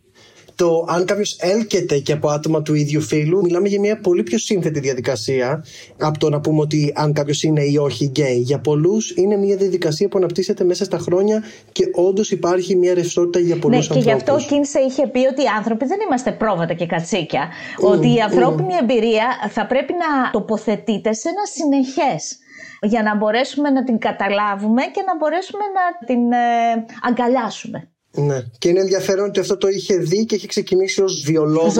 [0.61, 4.37] το αν κάποιος έλκεται και από άτομα του ίδιου φίλου, μιλάμε για μια πολύ πιο
[4.37, 5.65] σύνθετη διαδικασία
[5.99, 8.37] από το να πούμε ότι αν κάποιος είναι ή όχι γκέι.
[8.37, 13.39] Για πολλούς είναι μια διαδικασία που αναπτύσσεται μέσα στα χρόνια και όντως υπάρχει μια ρευστότητα
[13.39, 13.99] για πολλούς ανθρώπου.
[13.99, 16.85] Ναι, και γι' αυτό ο Κίνσε είχε πει ότι οι άνθρωποι δεν είμαστε πρόβατα και
[16.85, 17.49] κατσίκια.
[17.79, 22.37] ότι η ανθρώπινη εμπειρία θα πρέπει να τοποθετείται σε ένα συνεχές
[22.81, 26.37] για να μπορέσουμε να την καταλάβουμε και να μπορέσουμε να την ε,
[27.01, 27.90] αγκαλιάσουμε.
[28.13, 28.43] Ναι.
[28.57, 31.73] Και είναι ενδιαφέρον ότι αυτό το είχε δει και έχει ξεκινήσει ως βιολόγος,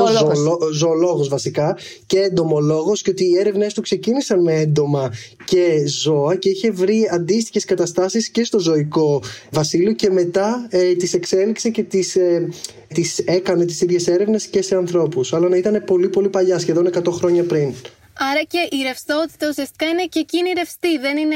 [0.73, 5.13] ζωολόγος βασικά και εντομολόγος και ότι οι έρευνε του ξεκίνησαν με έντομα
[5.45, 11.13] και ζώα και είχε βρει αντίστοιχες καταστάσεις και στο ζωικό βασίλειο και μετά ε, τις
[11.13, 12.49] εξέλιξε και τις ε,
[12.93, 15.33] τις έκανε τις ίδιες έρευνες και σε ανθρώπους.
[15.33, 17.73] Αλλά να ήταν πολύ πολύ παλιά, σχεδόν 100 χρόνια πριν.
[18.13, 21.35] Άρα και η ρευστότητα ουσιαστικά είναι και εκείνη ρευστή, δεν είναι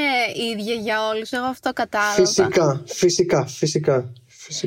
[0.52, 1.30] ίδια για όλους.
[1.30, 2.14] Εγώ αυτό κατάλαβα.
[2.14, 4.12] Φυσικά, φυσικά, φυσικά.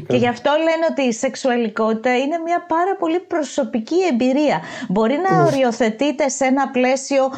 [0.08, 4.62] Και γι' αυτό λένε ότι η σεξουαλικότητα είναι μια πάρα πολύ προσωπική εμπειρία.
[4.88, 7.32] Μπορεί να οριοθετείται σε ένα πλαίσιο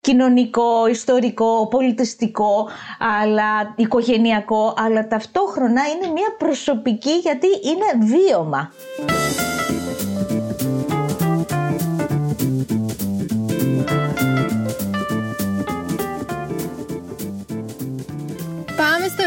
[0.00, 8.72] κοινωνικό, ιστορικό, πολιτιστικό, αλλά οικογενειακό, αλλά ταυτόχρονα είναι μια προσωπική γιατί είναι βίωμα.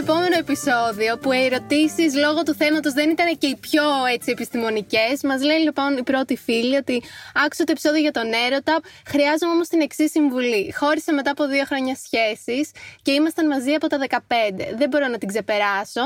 [0.07, 5.23] Επόμενο επεισόδιο που οι ερωτήσεις λόγω του θέματος δεν ήταν και οι πιο έτσι επιστημονικές.
[5.23, 7.03] Μας λέει λοιπόν η πρώτη φίλη ότι
[7.45, 8.79] άκουσα το επεισόδιο για τον έρωτα.
[9.05, 10.73] Χρειάζομαι όμως την εξής συμβουλή.
[10.77, 12.69] Χώρισα μετά από δύο χρόνια σχέσει
[13.01, 14.17] και ήμασταν μαζί από τα 15.
[14.77, 16.01] Δεν μπορώ να την ξεπεράσω.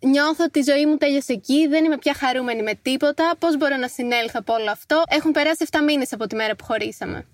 [0.00, 3.34] Νιώθω ότι η ζωή μου τέλειωσε εκεί, δεν είμαι πια χαρούμενη με τίποτα.
[3.38, 6.64] Πώς μπορώ να συνέλθω από όλο αυτό; Έχουν περάσει 7 μήνες από τη μέρα που
[6.64, 7.26] χωρίσαμε.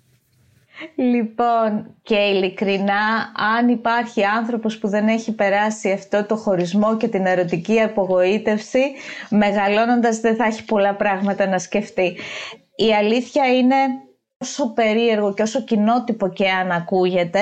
[0.95, 7.25] Λοιπόν, και ειλικρινά, αν υπάρχει άνθρωπος που δεν έχει περάσει αυτό το χωρισμό και την
[7.25, 8.81] ερωτική απογοήτευση,
[9.29, 12.17] μεγαλώνοντας δεν θα έχει πολλά πράγματα να σκεφτεί.
[12.75, 13.75] Η αλήθεια είναι
[14.37, 17.39] όσο περίεργο και όσο κοινότυπο και αν ακούγεται,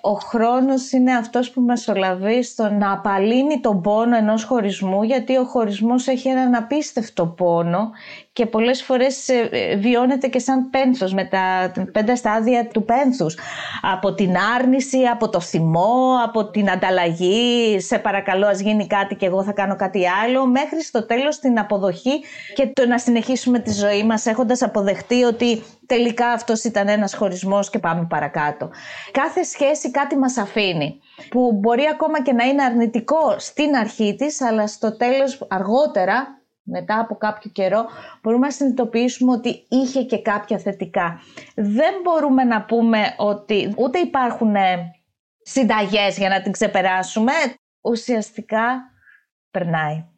[0.00, 5.44] ο χρόνος είναι αυτός που μεσολαβεί στο να απαλύνει τον πόνο ενός χωρισμού, γιατί ο
[5.44, 7.90] χωρισμός έχει έναν απίστευτο πόνο
[8.32, 13.38] και πολλές φορές ε, βιώνεται και σαν πένθος με τα πέντε στάδια του πένθους.
[13.92, 19.26] Από την άρνηση, από το θυμό, από την ανταλλαγή, σε παρακαλώ ας γίνει κάτι και
[19.26, 22.20] εγώ θα κάνω κάτι άλλο, μέχρι στο τέλος την αποδοχή
[22.54, 27.70] και το να συνεχίσουμε τη ζωή μας έχοντας αποδεχτεί ότι τελικά αυτός ήταν ένας χωρισμός
[27.70, 28.70] και πάμε παρακάτω.
[29.10, 31.00] Κάθε σχέση κάτι μας αφήνει
[31.30, 36.98] που μπορεί ακόμα και να είναι αρνητικό στην αρχή της αλλά στο τέλος αργότερα μετά
[37.00, 37.86] από κάποιο καιρό,
[38.22, 41.20] μπορούμε να συνειδητοποιήσουμε ότι είχε και κάποια θετικά.
[41.54, 44.90] Δεν μπορούμε να πούμε ότι ούτε υπάρχουν ε,
[45.42, 47.32] συνταγές για να την ξεπεράσουμε.
[47.80, 48.90] Ουσιαστικά
[49.50, 50.09] περνάει.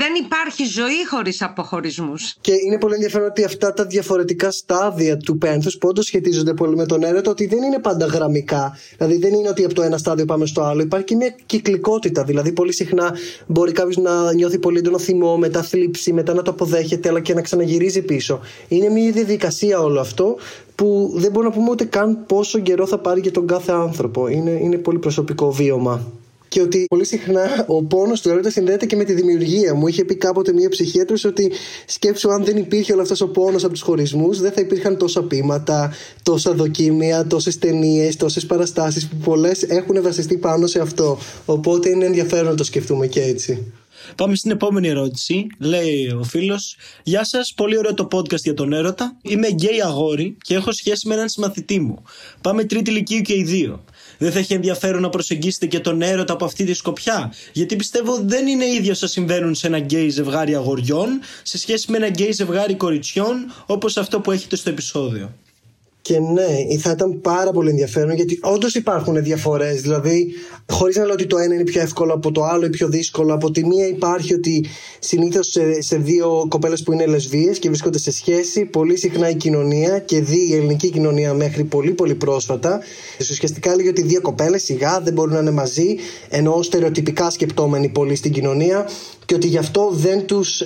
[0.00, 2.36] Δεν υπάρχει ζωή χωρίς αποχωρισμούς.
[2.40, 6.76] Και είναι πολύ ενδιαφέρον ότι αυτά τα διαφορετικά στάδια του πένθους που όντως σχετίζονται πολύ
[6.76, 8.78] με τον έρωτα, ότι δεν είναι πάντα γραμμικά.
[8.96, 10.82] Δηλαδή δεν είναι ότι από το ένα στάδιο πάμε στο άλλο.
[10.82, 12.24] Υπάρχει και μια κυκλικότητα.
[12.24, 13.14] Δηλαδή πολύ συχνά
[13.46, 17.34] μπορεί κάποιος να νιώθει πολύ έντονο θυμό, μετά θλίψη, μετά να το αποδέχεται, αλλά και
[17.34, 18.40] να ξαναγυρίζει πίσω.
[18.68, 20.36] Είναι μια διαδικασία όλο αυτό
[20.74, 24.28] που δεν μπορούμε να πούμε ούτε καν πόσο καιρό θα πάρει για τον κάθε άνθρωπο.
[24.28, 26.12] Είναι, είναι πολύ προσωπικό βίωμα
[26.48, 29.74] και ότι πολύ συχνά ο πόνος του έρωτας συνδέεται και με τη δημιουργία.
[29.74, 31.52] Μου είχε πει κάποτε μία ψυχίατρο ότι
[31.86, 35.22] σκέψου αν δεν υπήρχε όλος αυτός ο πόνος από τους χωρισμούς, δεν θα υπήρχαν τόσα
[35.22, 41.18] πείματα, τόσα δοκίμια, τόσες ταινίες, τόσες παραστάσεις που πολλές έχουν βασιστεί πάνω σε αυτό.
[41.44, 43.72] Οπότε είναι ενδιαφέρον να το σκεφτούμε και έτσι.
[44.16, 45.46] Πάμε στην επόμενη ερώτηση.
[45.58, 49.16] Λέει ο φίλος: Γεια σας, πολύ ωραίο το podcast για τον έρωτα.
[49.22, 52.02] Είμαι γκέι αγόρι και έχω σχέση με έναν συμμαθητή μου.
[52.40, 53.84] Πάμε τρίτη λυκείου και οι δύο.
[54.18, 57.32] Δεν θα έχει ενδιαφέρον να προσεγγίσετε και τον έρωτα από αυτή τη σκοπιά.
[57.52, 61.96] Γιατί πιστεύω δεν είναι ίδιο όσα συμβαίνουν σε ένα γκέι ζευγάρι αγοριών σε σχέση με
[61.96, 65.32] ένα γκέι ζευγάρι κοριτσιών όπως αυτό που έχετε στο επεισόδιο.
[66.08, 69.80] Και ναι, θα ήταν πάρα πολύ ενδιαφέρον γιατί όντως υπάρχουν διαφορές.
[69.80, 70.32] Δηλαδή,
[70.72, 73.34] χωρίς να λέω ότι το ένα είναι πιο εύκολο από το άλλο ή πιο δύσκολο.
[73.34, 74.66] Από τη μία υπάρχει ότι
[74.98, 79.34] συνήθως σε, σε δύο κοπέλες που είναι λεσβείε και βρίσκονται σε σχέση, πολύ συχνά η
[79.34, 82.80] κοινωνία και δει η ελληνική κοινωνία μέχρι πολύ πολύ πρόσφατα.
[83.20, 85.96] Ουσιαστικά λέγει ότι δύο κοπέλες σιγά δεν μπορούν να είναι μαζί,
[86.28, 88.88] ενώ στερεοτυπικά σκεπτόμενοι πολύ στην κοινωνία
[89.28, 90.62] και ότι γι' αυτό δεν τους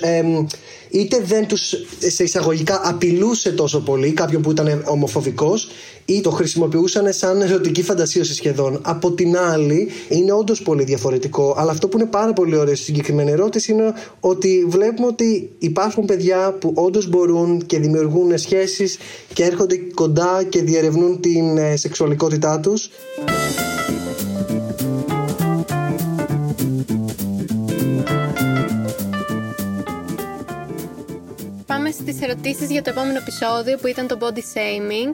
[0.93, 5.67] είτε δεν τους σε εισαγωγικά απειλούσε τόσο πολύ κάποιον που ήταν ομοφοβικός
[6.05, 8.79] ή το χρησιμοποιούσαν σαν ερωτική φαντασίωση σχεδόν.
[8.81, 12.83] Από την άλλη είναι όντως πολύ διαφορετικό αλλά αυτό που είναι πάρα πολύ ωραίο στη
[12.85, 18.97] συγκεκριμένη ερώτηση είναι ότι βλέπουμε ότι υπάρχουν παιδιά που όντως μπορούν και δημιουργούν σχέσεις
[19.33, 22.89] και έρχονται κοντά και διερευνούν την ε, σεξουαλικότητά τους.
[32.03, 35.13] Στις ερωτήσεις για το επόμενο επεισόδιο που ήταν το body shaming.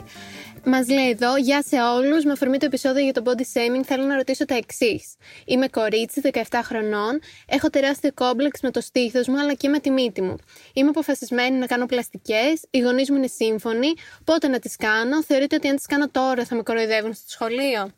[0.66, 2.24] Μας λέει εδώ, Γεια σε όλους.
[2.26, 5.16] Με αφορμή το επεισόδιο για το body shaming, θέλω να ρωτήσω τα εξής.
[5.46, 7.20] Είμαι κορίτσι, 17 χρονών.
[7.48, 10.36] Έχω τεράστιο κόμπλεξ με το στήθος μου, αλλά και με τη μύτη μου.
[10.74, 12.62] Είμαι αποφασισμένη να κάνω πλαστικές.
[12.70, 13.94] Οι γονείς μου είναι σύμφωνοι.
[14.24, 15.24] Πότε να τις κάνω.
[15.24, 17.92] Θεωρείτε ότι αν τις κάνω τώρα θα με κοροϊδεύουν στο σχολείο;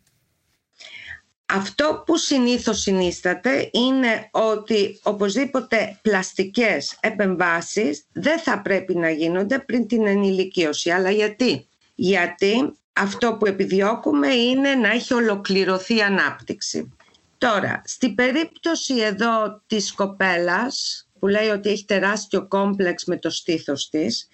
[1.53, 9.87] Αυτό που συνήθως συνίσταται είναι ότι οπωσδήποτε πλαστικές επεμβάσεις δεν θα πρέπει να γίνονται πριν
[9.87, 10.89] την ενηλικίωση.
[10.89, 16.93] Αλλά γιατί; Γιατί αυτό που επιδιώκουμε είναι να έχει ολοκληρωθεί η ανάπτυξη.
[17.37, 23.89] Τώρα, στην περίπτωση εδώ της κοπέλας που λέει ότι έχει τεράστιο κόμπλεξ με το στήθος
[23.89, 24.27] της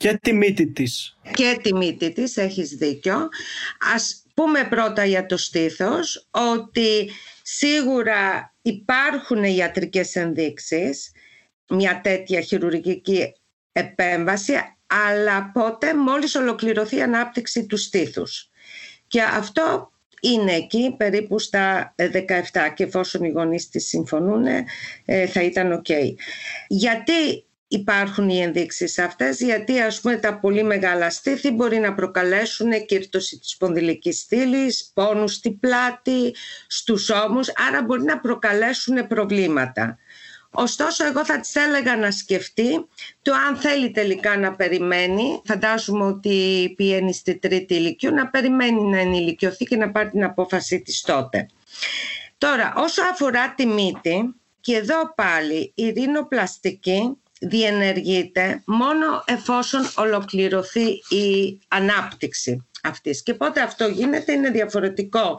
[0.00, 1.16] και τη μύτη της.
[1.32, 3.28] Και τη μύτη της, έχεις δίκιο.
[3.94, 7.10] Ας πούμε πρώτα για το στήθος ότι
[7.42, 11.12] σίγουρα υπάρχουν ιατρικές ενδείξεις
[11.68, 13.32] μια τέτοια χειρουργική
[13.72, 14.52] επέμβαση
[14.86, 18.50] αλλά πότε μόλις ολοκληρωθεί η ανάπτυξη του στήθους.
[19.06, 22.02] Και αυτό είναι εκεί περίπου στα 17
[22.74, 24.46] και εφόσον οι γονείς της συμφωνούν
[25.04, 25.92] ε, θα ήταν ok.
[26.68, 32.86] Γιατί υπάρχουν οι ενδείξεις αυτές γιατί ας πούμε τα πολύ μεγάλα στήθη μπορεί να προκαλέσουν
[32.86, 36.34] κύρτωση της πονδυλικής στήλης, πόνους στη πλάτη,
[36.66, 39.98] στους ώμους, άρα μπορεί να προκαλέσουν προβλήματα.
[40.50, 42.86] Ωστόσο, εγώ θα της έλεγα να σκεφτεί
[43.22, 45.42] το αν θέλει τελικά να περιμένει.
[45.44, 50.80] Φαντάζομαι ότι πηγαίνει στη τρίτη ηλικία να περιμένει να ενηλικιωθεί και να πάρει την απόφαση
[50.80, 51.46] της τότε.
[52.38, 61.58] Τώρα, όσο αφορά τη μύτη, και εδώ πάλι η ρινοπλαστική διενεργείται μόνο εφόσον ολοκληρωθεί η
[61.68, 63.22] ανάπτυξη αυτής.
[63.22, 65.38] Και πότε αυτό γίνεται είναι διαφορετικό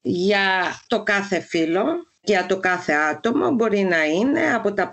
[0.00, 4.92] για το κάθε φύλλο για το κάθε άτομο μπορεί να είναι από τα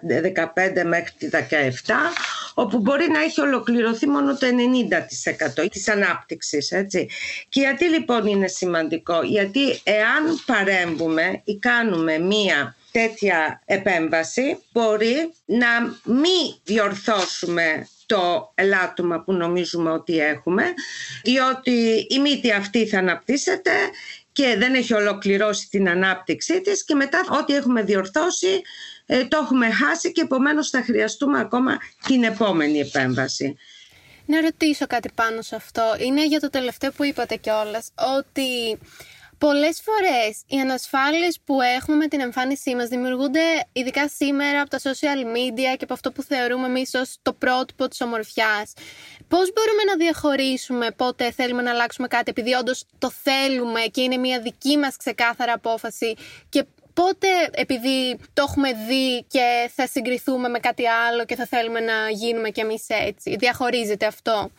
[0.56, 1.54] 15 μέχρι τα 17
[2.54, 4.48] όπου μπορεί να έχει ολοκληρωθεί μόνο το
[5.64, 6.72] 90% της ανάπτυξης.
[6.72, 7.10] Έτσι.
[7.50, 15.68] Και γιατί λοιπόν είναι σημαντικό, γιατί εάν παρέμβουμε ή κάνουμε μία τέτοια επέμβαση μπορεί να
[16.04, 20.64] μην διορθώσουμε το ελάττωμα που νομίζουμε ότι έχουμε
[21.24, 23.72] διότι η μύτη αυτή θα αναπτύσσεται
[24.32, 28.62] και δεν έχει ολοκληρώσει την ανάπτυξή της και μετά ό,τι έχουμε διορθώσει
[29.06, 33.58] ε, το έχουμε χάσει και επομένως θα χρειαστούμε ακόμα την επόμενη επέμβαση.
[34.26, 35.96] Να ρωτήσω κάτι πάνω σε αυτό.
[36.00, 38.78] Είναι για το τελευταίο που είπατε κιόλας, ότι
[39.40, 43.40] Πολλές φορές οι ανασφάλειες που έχουμε με την εμφάνισή μας δημιουργούνται
[43.72, 47.88] ειδικά σήμερα από τα social media και από αυτό που θεωρούμε εμείς ως το πρότυπο
[47.88, 48.74] της ομορφιάς.
[49.28, 54.18] Πώς μπορούμε να διαχωρίσουμε πότε θέλουμε να αλλάξουμε κάτι επειδή όντως το θέλουμε και είναι
[54.18, 56.16] μια δική μας ξεκάθαρα απόφαση
[56.50, 61.80] και πότε επειδή το έχουμε δει και θα συγκριθούμε με κάτι άλλο και θα θέλουμε
[61.80, 63.36] να γίνουμε κι εμείς έτσι.
[63.36, 64.52] Διαχωρίζεται αυτό;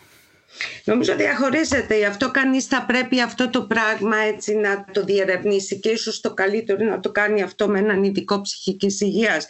[0.84, 5.88] Νομίζω διαχωρίζεται, γι' αυτό κανείς θα πρέπει αυτό το πράγμα έτσι να το διερευνήσει και
[5.88, 9.46] ίσως το καλύτερο να το κάνει αυτό με έναν ειδικό ψυχικής υγείας.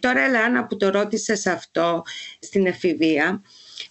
[0.00, 2.02] Τώρα Ελεάνα που το ρώτησες αυτό
[2.38, 3.42] στην εφηβεία,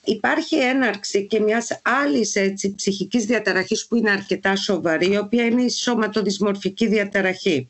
[0.04, 5.62] Υπάρχει έναρξη και μιας άλλης έτσι, ψυχικής διαταραχής που είναι αρκετά σοβαρή, η οποία είναι
[5.62, 7.70] η σωματοδυσμορφική διαταραχή.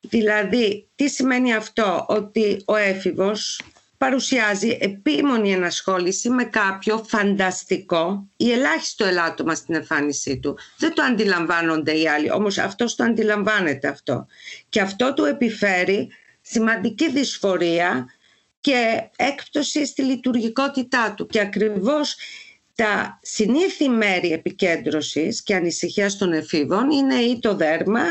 [0.00, 3.60] Δηλαδή, τι σημαίνει αυτό, ότι ο έφηβος
[3.98, 10.58] παρουσιάζει επίμονη ενασχόληση με κάποιο φανταστικό ή ελάχιστο ελάττωμα στην εμφάνισή του.
[10.78, 14.26] Δεν το αντιλαμβάνονται οι άλλοι, όμως αυτός το αντιλαμβάνεται αυτό.
[14.68, 16.08] Και αυτό του επιφέρει
[16.40, 18.06] σημαντική δυσφορία
[18.60, 21.26] και έκπτωση στη λειτουργικότητά του.
[21.26, 22.16] Και ακριβώς
[22.74, 28.02] τα συνήθι μέρη επικέντρωσης και ανησυχίας των εφήβων είναι ή το δέρμα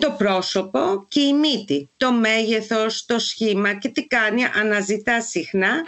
[0.00, 5.82] το πρόσωπο και η μύτη, το μέγεθος, το σχήμα και τι κάνει, αναζητά συχνά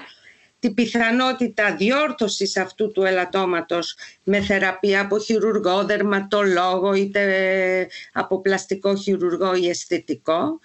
[0.59, 9.55] την πιθανότητα διόρθωσης αυτού του ελαττώματος με θεραπεία από χειρουργό, δερματολόγο είτε από πλαστικό χειρουργό
[9.55, 10.61] ή αισθητικό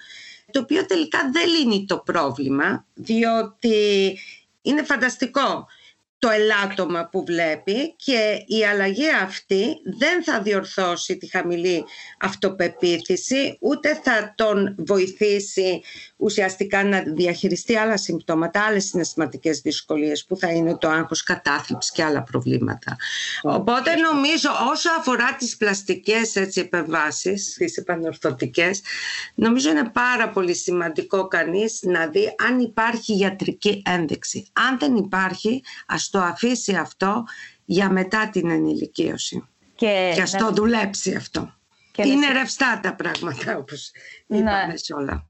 [0.51, 4.17] το οποίο τελικά δεν λύνει το πρόβλημα διότι
[4.61, 5.67] είναι φανταστικό
[6.19, 9.65] το ελάττωμα που βλέπει και η αλλαγή αυτή
[9.97, 11.85] δεν θα διορθώσει τη χαμηλή
[12.19, 15.81] αυτοπεποίθηση ούτε θα τον βοηθήσει
[16.17, 22.03] ουσιαστικά να διαχειριστεί άλλα συμπτώματα, άλλες συναισθηματικές δυσκολίες που θα είναι το άγχος κατάθλιψη και
[22.03, 22.97] άλλα προβλήματα.
[23.41, 28.81] Οπότε νομίζω όσο αφορά τις πλαστικές έτσι, επεμβάσεις, τις επανορθωτικές,
[29.35, 34.47] νομίζω είναι πάρα πολύ σημαντικό κανείς να δει αν υπάρχει γιατρική ένδειξη.
[34.53, 37.23] Αν δεν υπάρχει, ας το αφήσει αυτό
[37.65, 39.47] για μετά την ενηλικίωση.
[39.75, 41.53] Και, και ας το δουλέψει αυτό.
[41.97, 43.91] είναι ρευστά τα πράγματα όπως
[44.27, 44.37] ναι.
[44.37, 45.27] είπαμε σε όλα.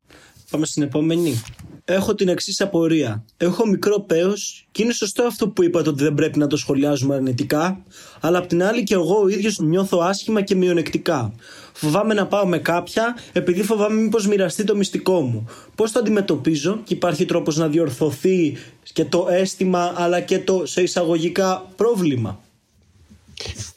[0.51, 1.41] Πάμε στην επόμενη.
[1.85, 3.23] Έχω την εξής απορία.
[3.37, 4.33] Έχω μικρό παίο
[4.71, 7.83] και είναι σωστό αυτό που είπατε ότι δεν πρέπει να το σχολιάζουμε αρνητικά,
[8.19, 11.33] αλλά απ' την άλλη και εγώ ο ίδιος νιώθω άσχημα και μειονεκτικά.
[11.73, 15.47] Φοβάμαι να πάω με κάποια επειδή φοβάμαι μήπως μοιραστεί το μυστικό μου.
[15.75, 18.57] Πώς το αντιμετωπίζω και υπάρχει τρόπος να διορθωθεί
[18.93, 22.39] και το αίσθημα αλλά και το σε εισαγωγικά πρόβλημα;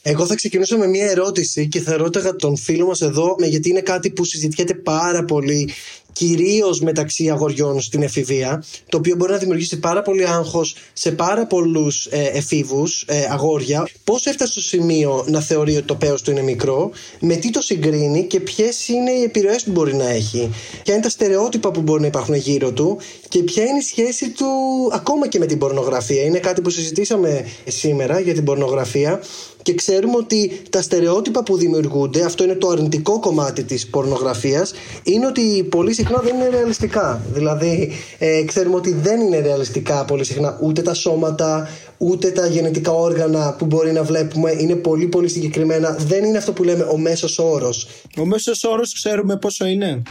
[0.02, 3.80] Εγώ θα ξεκινήσω με μια ερώτηση και θα ρώταγα τον φίλο μας εδώ γιατί είναι
[3.80, 5.70] κάτι που συζητιέται πάρα πολύ
[6.12, 11.46] κυρίως μεταξύ αγοριών στην εφηβεία, το οποίο μπορεί να δημιουργήσει πάρα πολύ άγχος σε πάρα
[11.46, 13.88] πολλούς ε, εφήβους, ε, αγόρια.
[14.04, 17.60] Πώς έφτασε στο σημείο να θεωρεί ότι το πέος του είναι μικρό, με τι το
[17.60, 20.50] συγκρίνει και ποιες είναι οι επιρροές που μπορεί να έχει.
[20.82, 24.30] Ποια είναι τα στερεότυπα που μπορεί να υπάρχουν γύρω του και ποια είναι η σχέση
[24.30, 24.46] του
[24.92, 26.22] ακόμα και με την πορνογραφία.
[26.22, 29.20] Είναι κάτι που συζητήσαμε σήμερα για την πορνογραφία
[29.62, 35.26] και ξέρουμε ότι τα στερεότυπα που δημιουργούνται, αυτό είναι το αρνητικό κομμάτι της πορνογραφίας, είναι
[35.26, 37.22] ότι πολύ συχνά δεν είναι ρεαλιστικά.
[37.32, 41.68] Δηλαδή, ε, ξέρουμε ότι δεν είναι ρεαλιστικά πολύ συχνά ούτε τα σώματα,
[41.98, 44.54] ούτε τα γενετικά όργανα που μπορεί να βλέπουμε.
[44.58, 45.96] Είναι πολύ πολύ συγκεκριμένα.
[45.98, 47.88] Δεν είναι αυτό που λέμε ο μέσος όρος.
[48.18, 50.02] Ο μέσος όρος ξέρουμε πόσο είναι.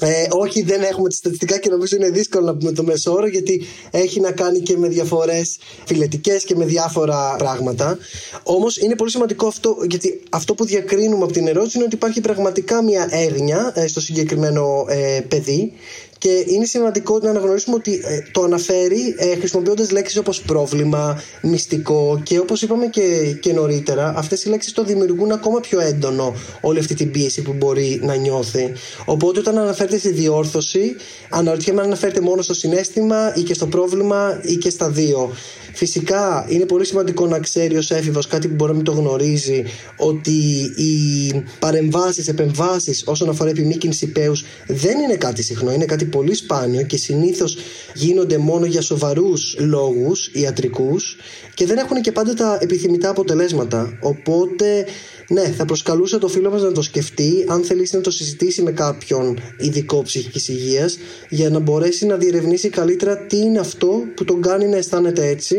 [0.00, 3.26] Ε, όχι, δεν έχουμε τη στατιστικά και νομίζω είναι δύσκολο να πούμε το μέσο όρο
[3.26, 7.98] γιατί έχει να κάνει και με διαφορές φιλετικές και με διάφορα πράγματα.
[8.42, 12.20] Όμως είναι πολύ σημαντικό αυτό γιατί αυτό που διακρίνουμε από την ερώτηση είναι ότι υπάρχει
[12.20, 15.72] πραγματικά μια έγνοια ε, στο συγκεκριμένο ε, παιδί
[16.18, 22.20] και είναι σημαντικό να αναγνωρίσουμε ότι ε, το αναφέρει ε, χρησιμοποιώντας λέξεις όπως πρόβλημα, μυστικό
[22.22, 26.78] και όπως είπαμε και, και νωρίτερα, αυτές οι λέξεις το δημιουργούν ακόμα πιο έντονο όλη
[26.78, 28.72] αυτή την πίεση που μπορεί να νιώθει.
[29.04, 30.96] Οπότε όταν αναφέρεται στη διόρθωση,
[31.30, 35.32] αναρωτιέμαι αν αναφέρεται μόνο στο συνέστημα ή και στο πρόβλημα ή και στα δύο.
[35.78, 39.64] Φυσικά είναι πολύ σημαντικό να ξέρει ω έφηβο κάτι που μπορεί να μην το γνωρίζει
[39.96, 40.30] ότι
[40.76, 44.32] οι παρεμβάσεις, επεμβάσεις όσον αφορά επιμήκυνση πέου
[44.66, 47.56] δεν είναι κάτι συχνό, είναι κάτι πολύ σπάνιο και συνήθως
[47.94, 51.16] γίνονται μόνο για σοβαρούς λόγους ιατρικούς
[51.54, 53.98] και δεν έχουν και πάντα τα επιθυμητά αποτελέσματα.
[54.00, 54.86] Οπότε
[55.30, 58.72] ναι, θα προσκαλούσα το φίλο μας να το σκεφτεί, αν θελήσει να το συζητήσει με
[58.72, 64.42] κάποιον ειδικό ψυχική υγείας, για να μπορέσει να διερευνήσει καλύτερα τι είναι αυτό που τον
[64.42, 65.56] κάνει να αισθάνεται έτσι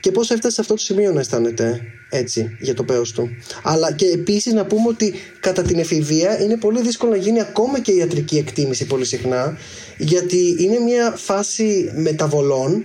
[0.00, 3.28] και πώς έφτασε σε αυτό το σημείο να αισθάνεται έτσι για το πέος του.
[3.62, 7.80] Αλλά και επίσης να πούμε ότι κατά την εφηβεία είναι πολύ δύσκολο να γίνει ακόμα
[7.80, 9.58] και ιατρική εκτίμηση πολύ συχνά
[9.98, 12.84] γιατί είναι μια φάση μεταβολών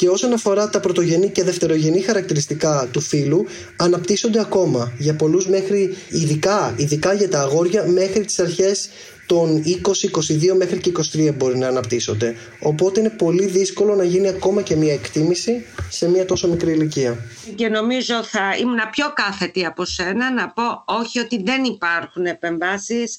[0.00, 5.96] και όσον αφορά τα πρωτογενή και δευτερογενή χαρακτηριστικά του φύλου αναπτύσσονται ακόμα για πολλούς μέχρι
[6.08, 8.88] ειδικά, ειδικά για τα αγόρια μέχρι τις αρχές
[9.26, 10.92] των 20, 22 μέχρι και
[11.28, 12.36] 23 μπορεί να αναπτύσσονται.
[12.60, 17.18] Οπότε είναι πολύ δύσκολο να γίνει ακόμα και μια εκτίμηση σε μια τόσο μικρή ηλικία.
[17.54, 23.18] Και νομίζω θα ήμουν πιο κάθετη από σένα να πω όχι ότι δεν υπάρχουν επεμβάσεις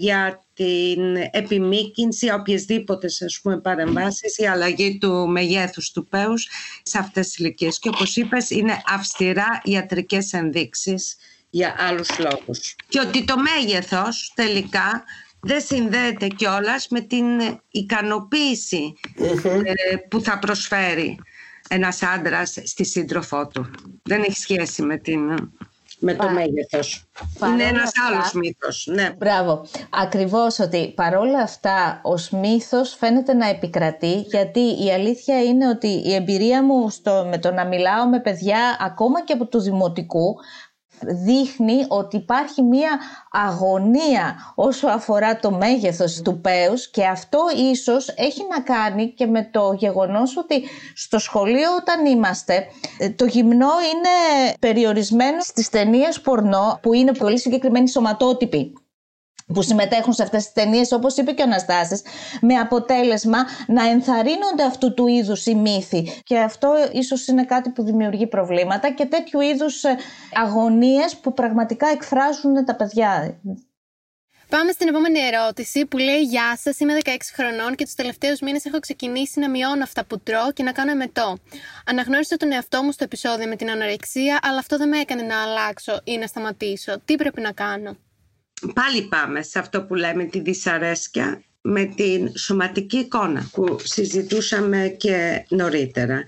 [0.00, 6.48] για την επιμήκυνση, οποιασδήποτε ας πούμε, παρεμβάσεις, η αλλαγή του μεγέθους του πέους
[6.82, 7.78] σε αυτές τις ηλικίες.
[7.78, 11.16] Και όπως είπες είναι αυστηρά ιατρικές ενδείξεις
[11.50, 12.76] για άλλους λόγους.
[12.88, 15.04] Και ότι το μέγεθος τελικά
[15.40, 17.26] δεν συνδέεται κιόλας με την
[17.70, 18.94] ικανοποίηση
[19.64, 21.18] ε, που θα προσφέρει
[21.68, 23.70] ένας άντρας στη σύντροφό του.
[24.02, 25.50] Δεν έχει σχέση με την
[25.98, 27.06] με το μέγεθος.
[27.46, 28.88] Είναι ένας αυτά, άλλος μύθος.
[28.90, 29.10] Ναι.
[29.18, 29.64] Μπράβο.
[29.90, 36.14] Ακριβώς ότι παρόλα αυτά ο μύθος φαίνεται να επικρατεί γιατί η αλήθεια είναι ότι η
[36.14, 40.36] εμπειρία μου στο, με το να μιλάω με παιδιά ακόμα και από του δημοτικού
[41.02, 42.98] δείχνει ότι υπάρχει μία
[43.30, 49.48] αγωνία όσο αφορά το μέγεθος του πέους και αυτό ίσως έχει να κάνει και με
[49.52, 52.66] το γεγονός ότι στο σχολείο όταν είμαστε
[53.16, 58.72] το γυμνό είναι περιορισμένο στις ταινίες πορνό που είναι πολύ συγκεκριμένοι σωματότυποι
[59.54, 62.02] που συμμετέχουν σε αυτές τις ταινίες, όπως είπε και ο Αναστάσης,
[62.40, 66.20] με αποτέλεσμα να ενθαρρύνονται αυτού του είδους οι μύθοι.
[66.24, 69.96] Και αυτό ίσως είναι κάτι που δημιουργεί προβλήματα και τέτοιου είδους ε,
[70.44, 73.40] αγωνίες που πραγματικά εκφράζουν τα παιδιά.
[74.48, 78.64] Πάμε στην επόμενη ερώτηση που λέει Γεια σας, είμαι 16 χρονών και τους τελευταίους μήνες
[78.64, 81.38] έχω ξεκινήσει να μειώνω αυτά που τρώω και να κάνω εμετό.
[81.86, 85.42] Αναγνώρισα τον εαυτό μου στο επεισόδιο με την ανορεξία, αλλά αυτό δεν με έκανε να
[85.42, 87.00] αλλάξω ή να σταματήσω.
[87.04, 87.96] Τι πρέπει να κάνω;
[88.74, 95.44] Πάλι πάμε σε αυτό που λέμε τη δυσαρέσκεια με την σωματική εικόνα που συζητούσαμε και
[95.48, 96.24] νωρίτερα.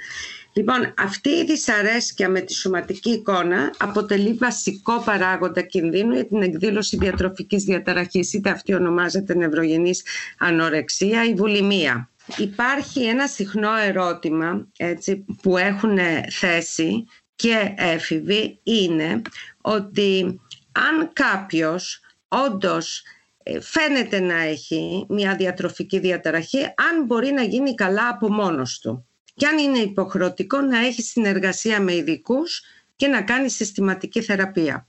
[0.53, 6.97] Λοιπόν, αυτή η δυσαρέσκεια με τη σωματική εικόνα αποτελεί βασικό παράγοντα κινδύνου για την εκδήλωση
[6.97, 10.05] διατροφικής διαταραχής, είτε αυτή ονομάζεται νευρογενής
[10.39, 12.11] ανορεξία ή βουλημία.
[12.37, 15.99] Υπάρχει ένα συχνό ερώτημα έτσι, που έχουν
[16.31, 17.05] θέσει
[17.35, 19.23] και έφηβοι είναι
[19.61, 20.41] ότι
[20.73, 22.01] αν κάποιος
[22.31, 23.03] όντως
[23.43, 29.07] ε, φαίνεται να έχει μια διατροφική διαταραχή, αν μπορεί να γίνει καλά από μόνος του
[29.35, 32.63] και αν είναι υποχρεωτικό να έχει συνεργασία με ειδικούς
[32.97, 34.87] και να κάνει συστηματική θεραπεία.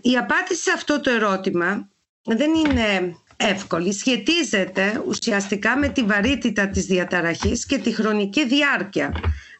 [0.00, 1.88] Η απάντηση σε αυτό το ερώτημα
[2.22, 3.92] δεν είναι εύκολη.
[3.92, 9.12] Σχετίζεται ουσιαστικά με τη βαρύτητα της διαταραχής και τη χρονική διάρκεια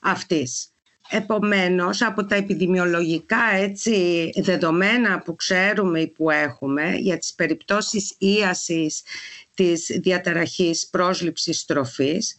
[0.03, 0.74] αυτής.
[1.11, 9.03] Επομένως, από τα επιδημιολογικά έτσι, δεδομένα που ξέρουμε ή που έχουμε για τις περιπτώσεις ίασης
[9.55, 12.37] της διαταραχής πρόσληψης τροφής,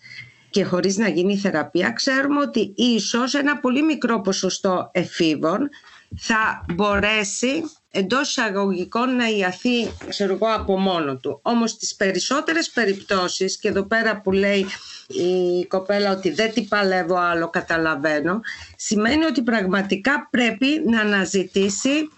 [0.55, 5.70] και χωρίς να γίνει θεραπεία, ξέρουμε ότι ίσως ένα πολύ μικρό ποσοστό εφήβων
[6.18, 7.63] θα μπορέσει
[7.95, 11.39] εντός εισαγωγικών να ιαθεί ξέρω εγώ, από μόνο του.
[11.41, 14.65] Όμως στις περισσότερες περιπτώσεις και εδώ πέρα που λέει
[15.07, 18.39] η κοπέλα ότι δεν την παλεύω άλλο καταλαβαίνω
[18.75, 22.09] σημαίνει ότι πραγματικά πρέπει να αναζητήσει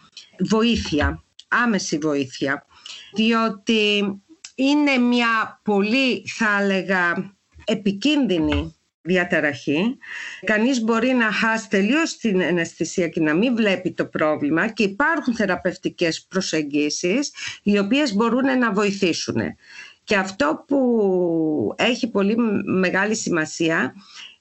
[0.50, 2.66] βοήθεια, άμεση βοήθεια
[3.14, 4.04] διότι
[4.56, 8.77] είναι μια πολύ θα έλεγα επικίνδυνη
[9.08, 9.98] διαταραχή.
[10.44, 15.36] Κανείς μπορεί να χάσει τελείως την αναισθησία και να μην βλέπει το πρόβλημα και υπάρχουν
[15.36, 17.32] θεραπευτικές προσεγγίσεις
[17.64, 19.38] οι οποίες μπορούν να βοηθήσουν.
[20.04, 20.80] Και αυτό που
[21.78, 22.36] έχει πολύ
[22.66, 23.94] μεγάλη σημασία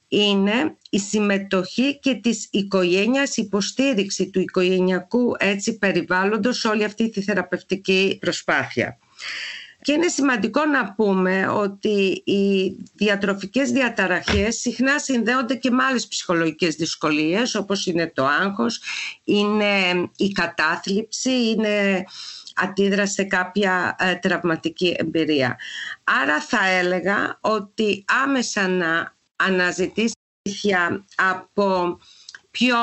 [0.08, 8.18] είναι η συμμετοχή και της οικογένειας, υποστήριξη του οικογενειακού έτσι περιβάλλοντος όλη αυτή τη θεραπευτική
[8.20, 8.98] προσπάθεια.
[9.86, 16.74] Και είναι σημαντικό να πούμε ότι οι διατροφικές διαταραχές συχνά συνδέονται και με άλλες ψυχολογικές
[16.74, 18.82] δυσκολίες όπως είναι το άγχος,
[19.24, 22.04] είναι η κατάθλιψη, είναι
[22.54, 25.56] αντίδραση σε κάποια ε, τραυματική εμπειρία.
[26.04, 30.14] Άρα θα έλεγα ότι άμεσα να αναζητήσει
[31.16, 31.98] από
[32.50, 32.76] πιο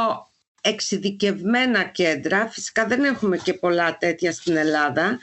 [0.65, 5.19] εξειδικευμένα κέντρα, φυσικά δεν έχουμε και πολλά τέτοια στην Ελλάδα,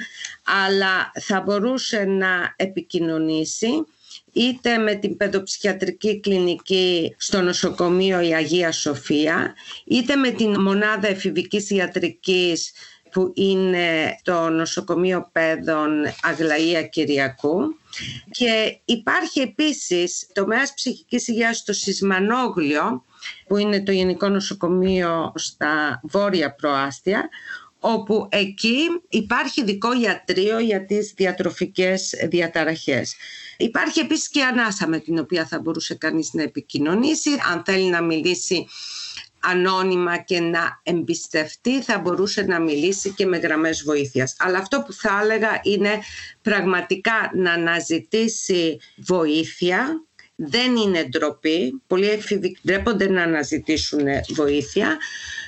[0.67, 3.87] αλλά θα μπορούσε να επικοινωνήσει
[4.33, 11.71] είτε με την παιδοψυχιατρική κλινική στο νοσοκομείο η Αγία Σοφία, είτε με την μονάδα εφηβικής
[11.71, 12.73] ιατρικής
[13.11, 15.91] που είναι το νοσοκομείο παιδών
[16.23, 17.77] Αγλαία Κυριακού.
[18.31, 23.05] Και υπάρχει επίσης το τομέας ψυχικής υγείας στο Σισμανόγλιο
[23.47, 27.29] που είναι το Γενικό Νοσοκομείο στα Βόρεια Προάστια
[27.81, 33.15] όπου εκεί υπάρχει ειδικό ιατρείο για τις διατροφικές διαταραχές.
[33.57, 37.31] Υπάρχει επίσης και ανάσα με την οποία θα μπορούσε κανείς να επικοινωνήσει.
[37.53, 38.67] Αν θέλει να μιλήσει
[39.41, 44.37] ανώνυμα και να εμπιστευτεί θα μπορούσε να μιλήσει και με γραμμές βοήθειας.
[44.39, 45.99] Αλλά αυτό που θα έλεγα είναι
[46.43, 50.05] πραγματικά να αναζητήσει βοήθεια
[50.47, 51.83] δεν είναι ντροπή.
[51.87, 54.99] Πολλοί έφηβοι ντρέπονται να αναζητήσουν βοήθεια,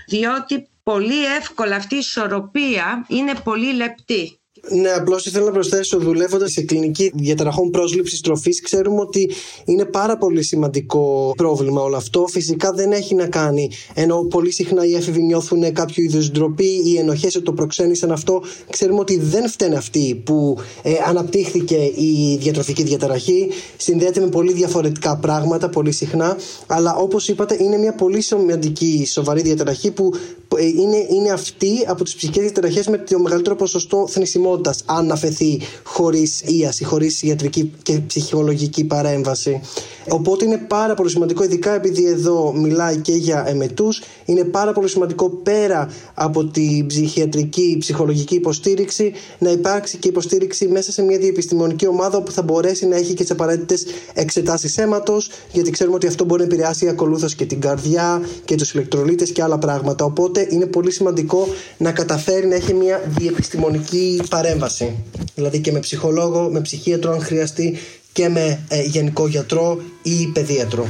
[0.07, 4.41] διότι πολύ εύκολα αυτή η ισορροπία είναι πολύ λεπτή.
[4.71, 9.31] Ναι, απλώς ήθελα να προσθέσω, δουλεύοντας σε κλινική διαταραχών πρόσληψης τροφής, ξέρουμε ότι
[9.65, 12.27] είναι πάρα πολύ σημαντικό πρόβλημα όλο αυτό.
[12.27, 16.97] Φυσικά δεν έχει να κάνει, ενώ πολύ συχνά οι έφηβοι νιώθουν κάποιο είδους ντροπή ή
[16.97, 18.43] ενοχές ότι το προξένησαν αυτό.
[18.71, 23.49] Ξέρουμε ότι δεν φταίνουν αυτοί που ε, αναπτύχθηκε η διατροφική διαταραχή.
[23.77, 26.37] Συνδέεται με πολύ διαφορετικά πράγματα, πολύ συχνά.
[26.67, 32.05] Αλλά όπως είπατε, είναι μια πολύ σημαντική, σοβαρή διαταραχή που ε, είναι, είναι αυτή από
[32.05, 38.01] τις ψυχικές διαταραχές με το μεγαλύτερο ποσοστό θνησιμότητας αν αφαιθεί χωρίς ίαση, χωρίς ιατρική και
[38.07, 39.61] ψυχολογική παρέμβαση.
[40.09, 44.89] Οπότε είναι πάρα πολύ σημαντικό, ειδικά επειδή εδώ μιλάει και για εμετούς, είναι πάρα πολύ
[44.89, 51.87] σημαντικό πέρα από την ψυχιατρική, ψυχολογική υποστήριξη να υπάρξει και υποστήριξη μέσα σε μια διεπιστημονική
[51.87, 53.85] ομάδα που θα μπορέσει να έχει και τις απαραίτητες
[54.15, 58.73] εξετάσεις αίματος, γιατί ξέρουμε ότι αυτό μπορεί να επηρεάσει ακολούθως και την καρδιά και τους
[58.75, 60.05] ηλεκτρολίτες και άλλα πράγματα.
[60.05, 61.47] Οπότε Οπότε είναι πολύ σημαντικό
[61.79, 65.05] να καταφέρει να έχει μια διεπιστημονική παρέμβαση.
[65.35, 67.77] Δηλαδή και με ψυχολόγο, με ψυχίατρο αν χρειαστεί
[68.13, 70.87] και με ε, γενικό γιατρό ή παιδίατρο.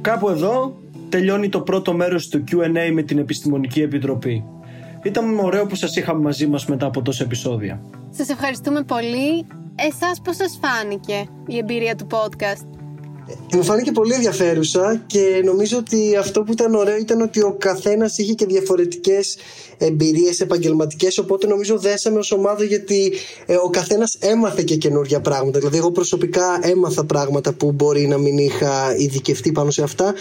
[0.00, 0.76] Κάπου εδώ
[1.08, 4.44] τελειώνει το πρώτο μέρος του Q&A με την Επιστημονική Επιτροπή.
[5.02, 7.80] Ήταν ωραίο που σας είχαμε μαζί μας μετά από τόσα επεισόδια.
[8.10, 9.46] Σας ευχαριστούμε πολύ.
[9.76, 12.66] Εσάς πώς σας φάνηκε η εμπειρία του podcast?
[13.52, 18.18] Μου φάνηκε πολύ ενδιαφέρουσα και νομίζω ότι αυτό που ήταν ωραίο ήταν ότι ο καθένας
[18.18, 19.36] είχε και διαφορετικές
[19.78, 21.18] εμπειρίες επαγγελματικές.
[21.18, 23.12] Οπότε νομίζω δέσαμε ως ομάδα γιατί
[23.46, 25.58] ε, ο καθένας έμαθε και καινούργια πράγματα.
[25.58, 30.14] Δηλαδή, εγώ προσωπικά έμαθα πράγματα που μπορεί να μην είχα ειδικευτεί πάνω σε αυτά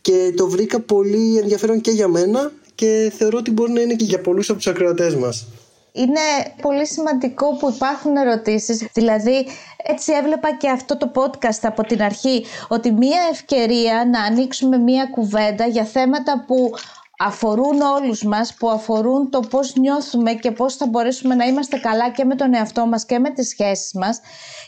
[0.00, 4.04] και το βρήκα πολύ ενδιαφέρον και για μένα και θεωρώ ότι μπορεί να είναι και
[4.04, 5.46] για πολλούς από τους ακροατές μας.
[5.92, 6.20] Είναι
[6.62, 9.46] πολύ σημαντικό που υπάρχουν ερωτήσεις, δηλαδή
[9.82, 15.04] έτσι έβλεπα και αυτό το podcast από την αρχή, ότι μία ευκαιρία να ανοίξουμε μία
[15.04, 16.70] κουβέντα για θέματα που
[17.18, 22.10] αφορούν όλους μας, που αφορούν το πώς νιώθουμε και πώς θα μπορέσουμε να είμαστε καλά
[22.10, 24.20] και με τον εαυτό μας και με τις σχέσεις μας.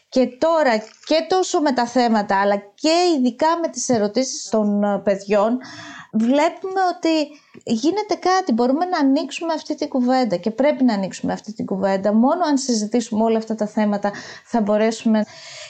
[0.08, 5.58] Και τώρα και τόσο με τα θέματα, αλλά και ειδικά με τις ερωτήσεις των παιδιών,
[6.12, 11.52] βλέπουμε ότι γίνεται κάτι, μπορούμε να ανοίξουμε αυτή την κουβέντα και πρέπει να ανοίξουμε αυτή
[11.52, 12.12] την κουβέντα.
[12.12, 14.12] Μόνο αν συζητήσουμε όλα αυτά τα θέματα
[14.44, 15.24] θα μπορέσουμε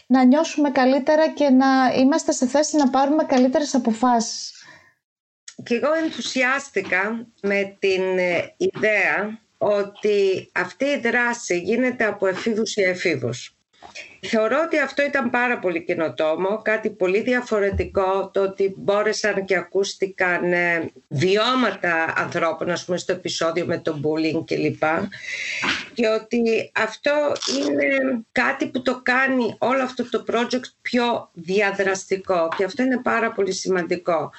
[0.07, 1.66] να νιώσουμε καλύτερα και να
[1.97, 4.55] είμαστε σε θέση να πάρουμε καλύτερες αποφάσεις.
[5.62, 12.82] Και εγώ ενθουσιάστηκα με την ε, ιδέα ότι αυτή η δράση γίνεται από εφήβους ή
[12.82, 13.60] εφήβους.
[14.23, 20.53] Θεωρώ ότι αυτό ήταν πάρα πολύ καινοτόμο, κάτι πολύ διαφορετικό, το ότι μπόρεσαν και ακούστηκαν
[20.53, 24.83] ε, βιώματα ανθρώπων, ας πούμε στο επεισόδιο με το bullying κλπ.
[25.95, 27.87] Και ότι αυτό είναι
[28.33, 33.53] κάτι που το κάνει όλο αυτό το project πιο διαδραστικό και αυτό είναι πάρα πολύ
[33.53, 34.31] σημαντικό.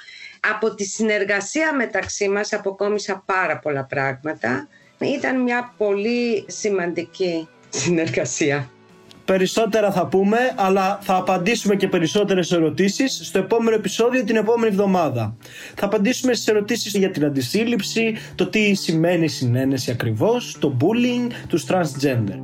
[0.52, 4.68] Από τη συνεργασία μεταξύ μας αποκόμισα πάρα πολλά πράγματα.
[4.98, 8.70] Ήταν μια πολύ σημαντική συνεργασία.
[9.32, 15.36] Περισσότερα θα πούμε, αλλά θα απαντήσουμε και περισσότερες ερωτήσεις στο επόμενο επεισόδιο την επόμενη εβδομάδα.
[15.76, 21.66] Θα απαντήσουμε στις ερωτήσεις για την αντισύλληψη, το τι σημαίνει συνένεση ακριβώς, το bullying, τους
[21.68, 22.40] transgender.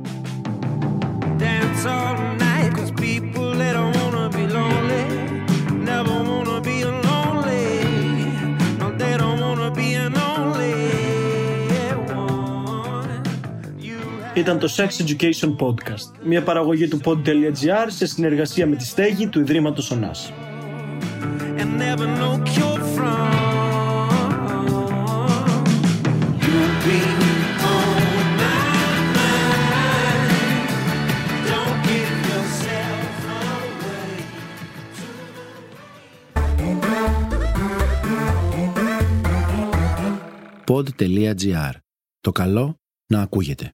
[14.38, 19.40] Ήταν το Sex Education Podcast, μια παραγωγή του pod.gr σε συνεργασία με τη στέγη του
[19.40, 20.32] Ιδρύματος Ωνάς.
[40.66, 41.72] Pod.gr.
[42.20, 42.76] Το καλό
[43.06, 43.72] να ακούγεται.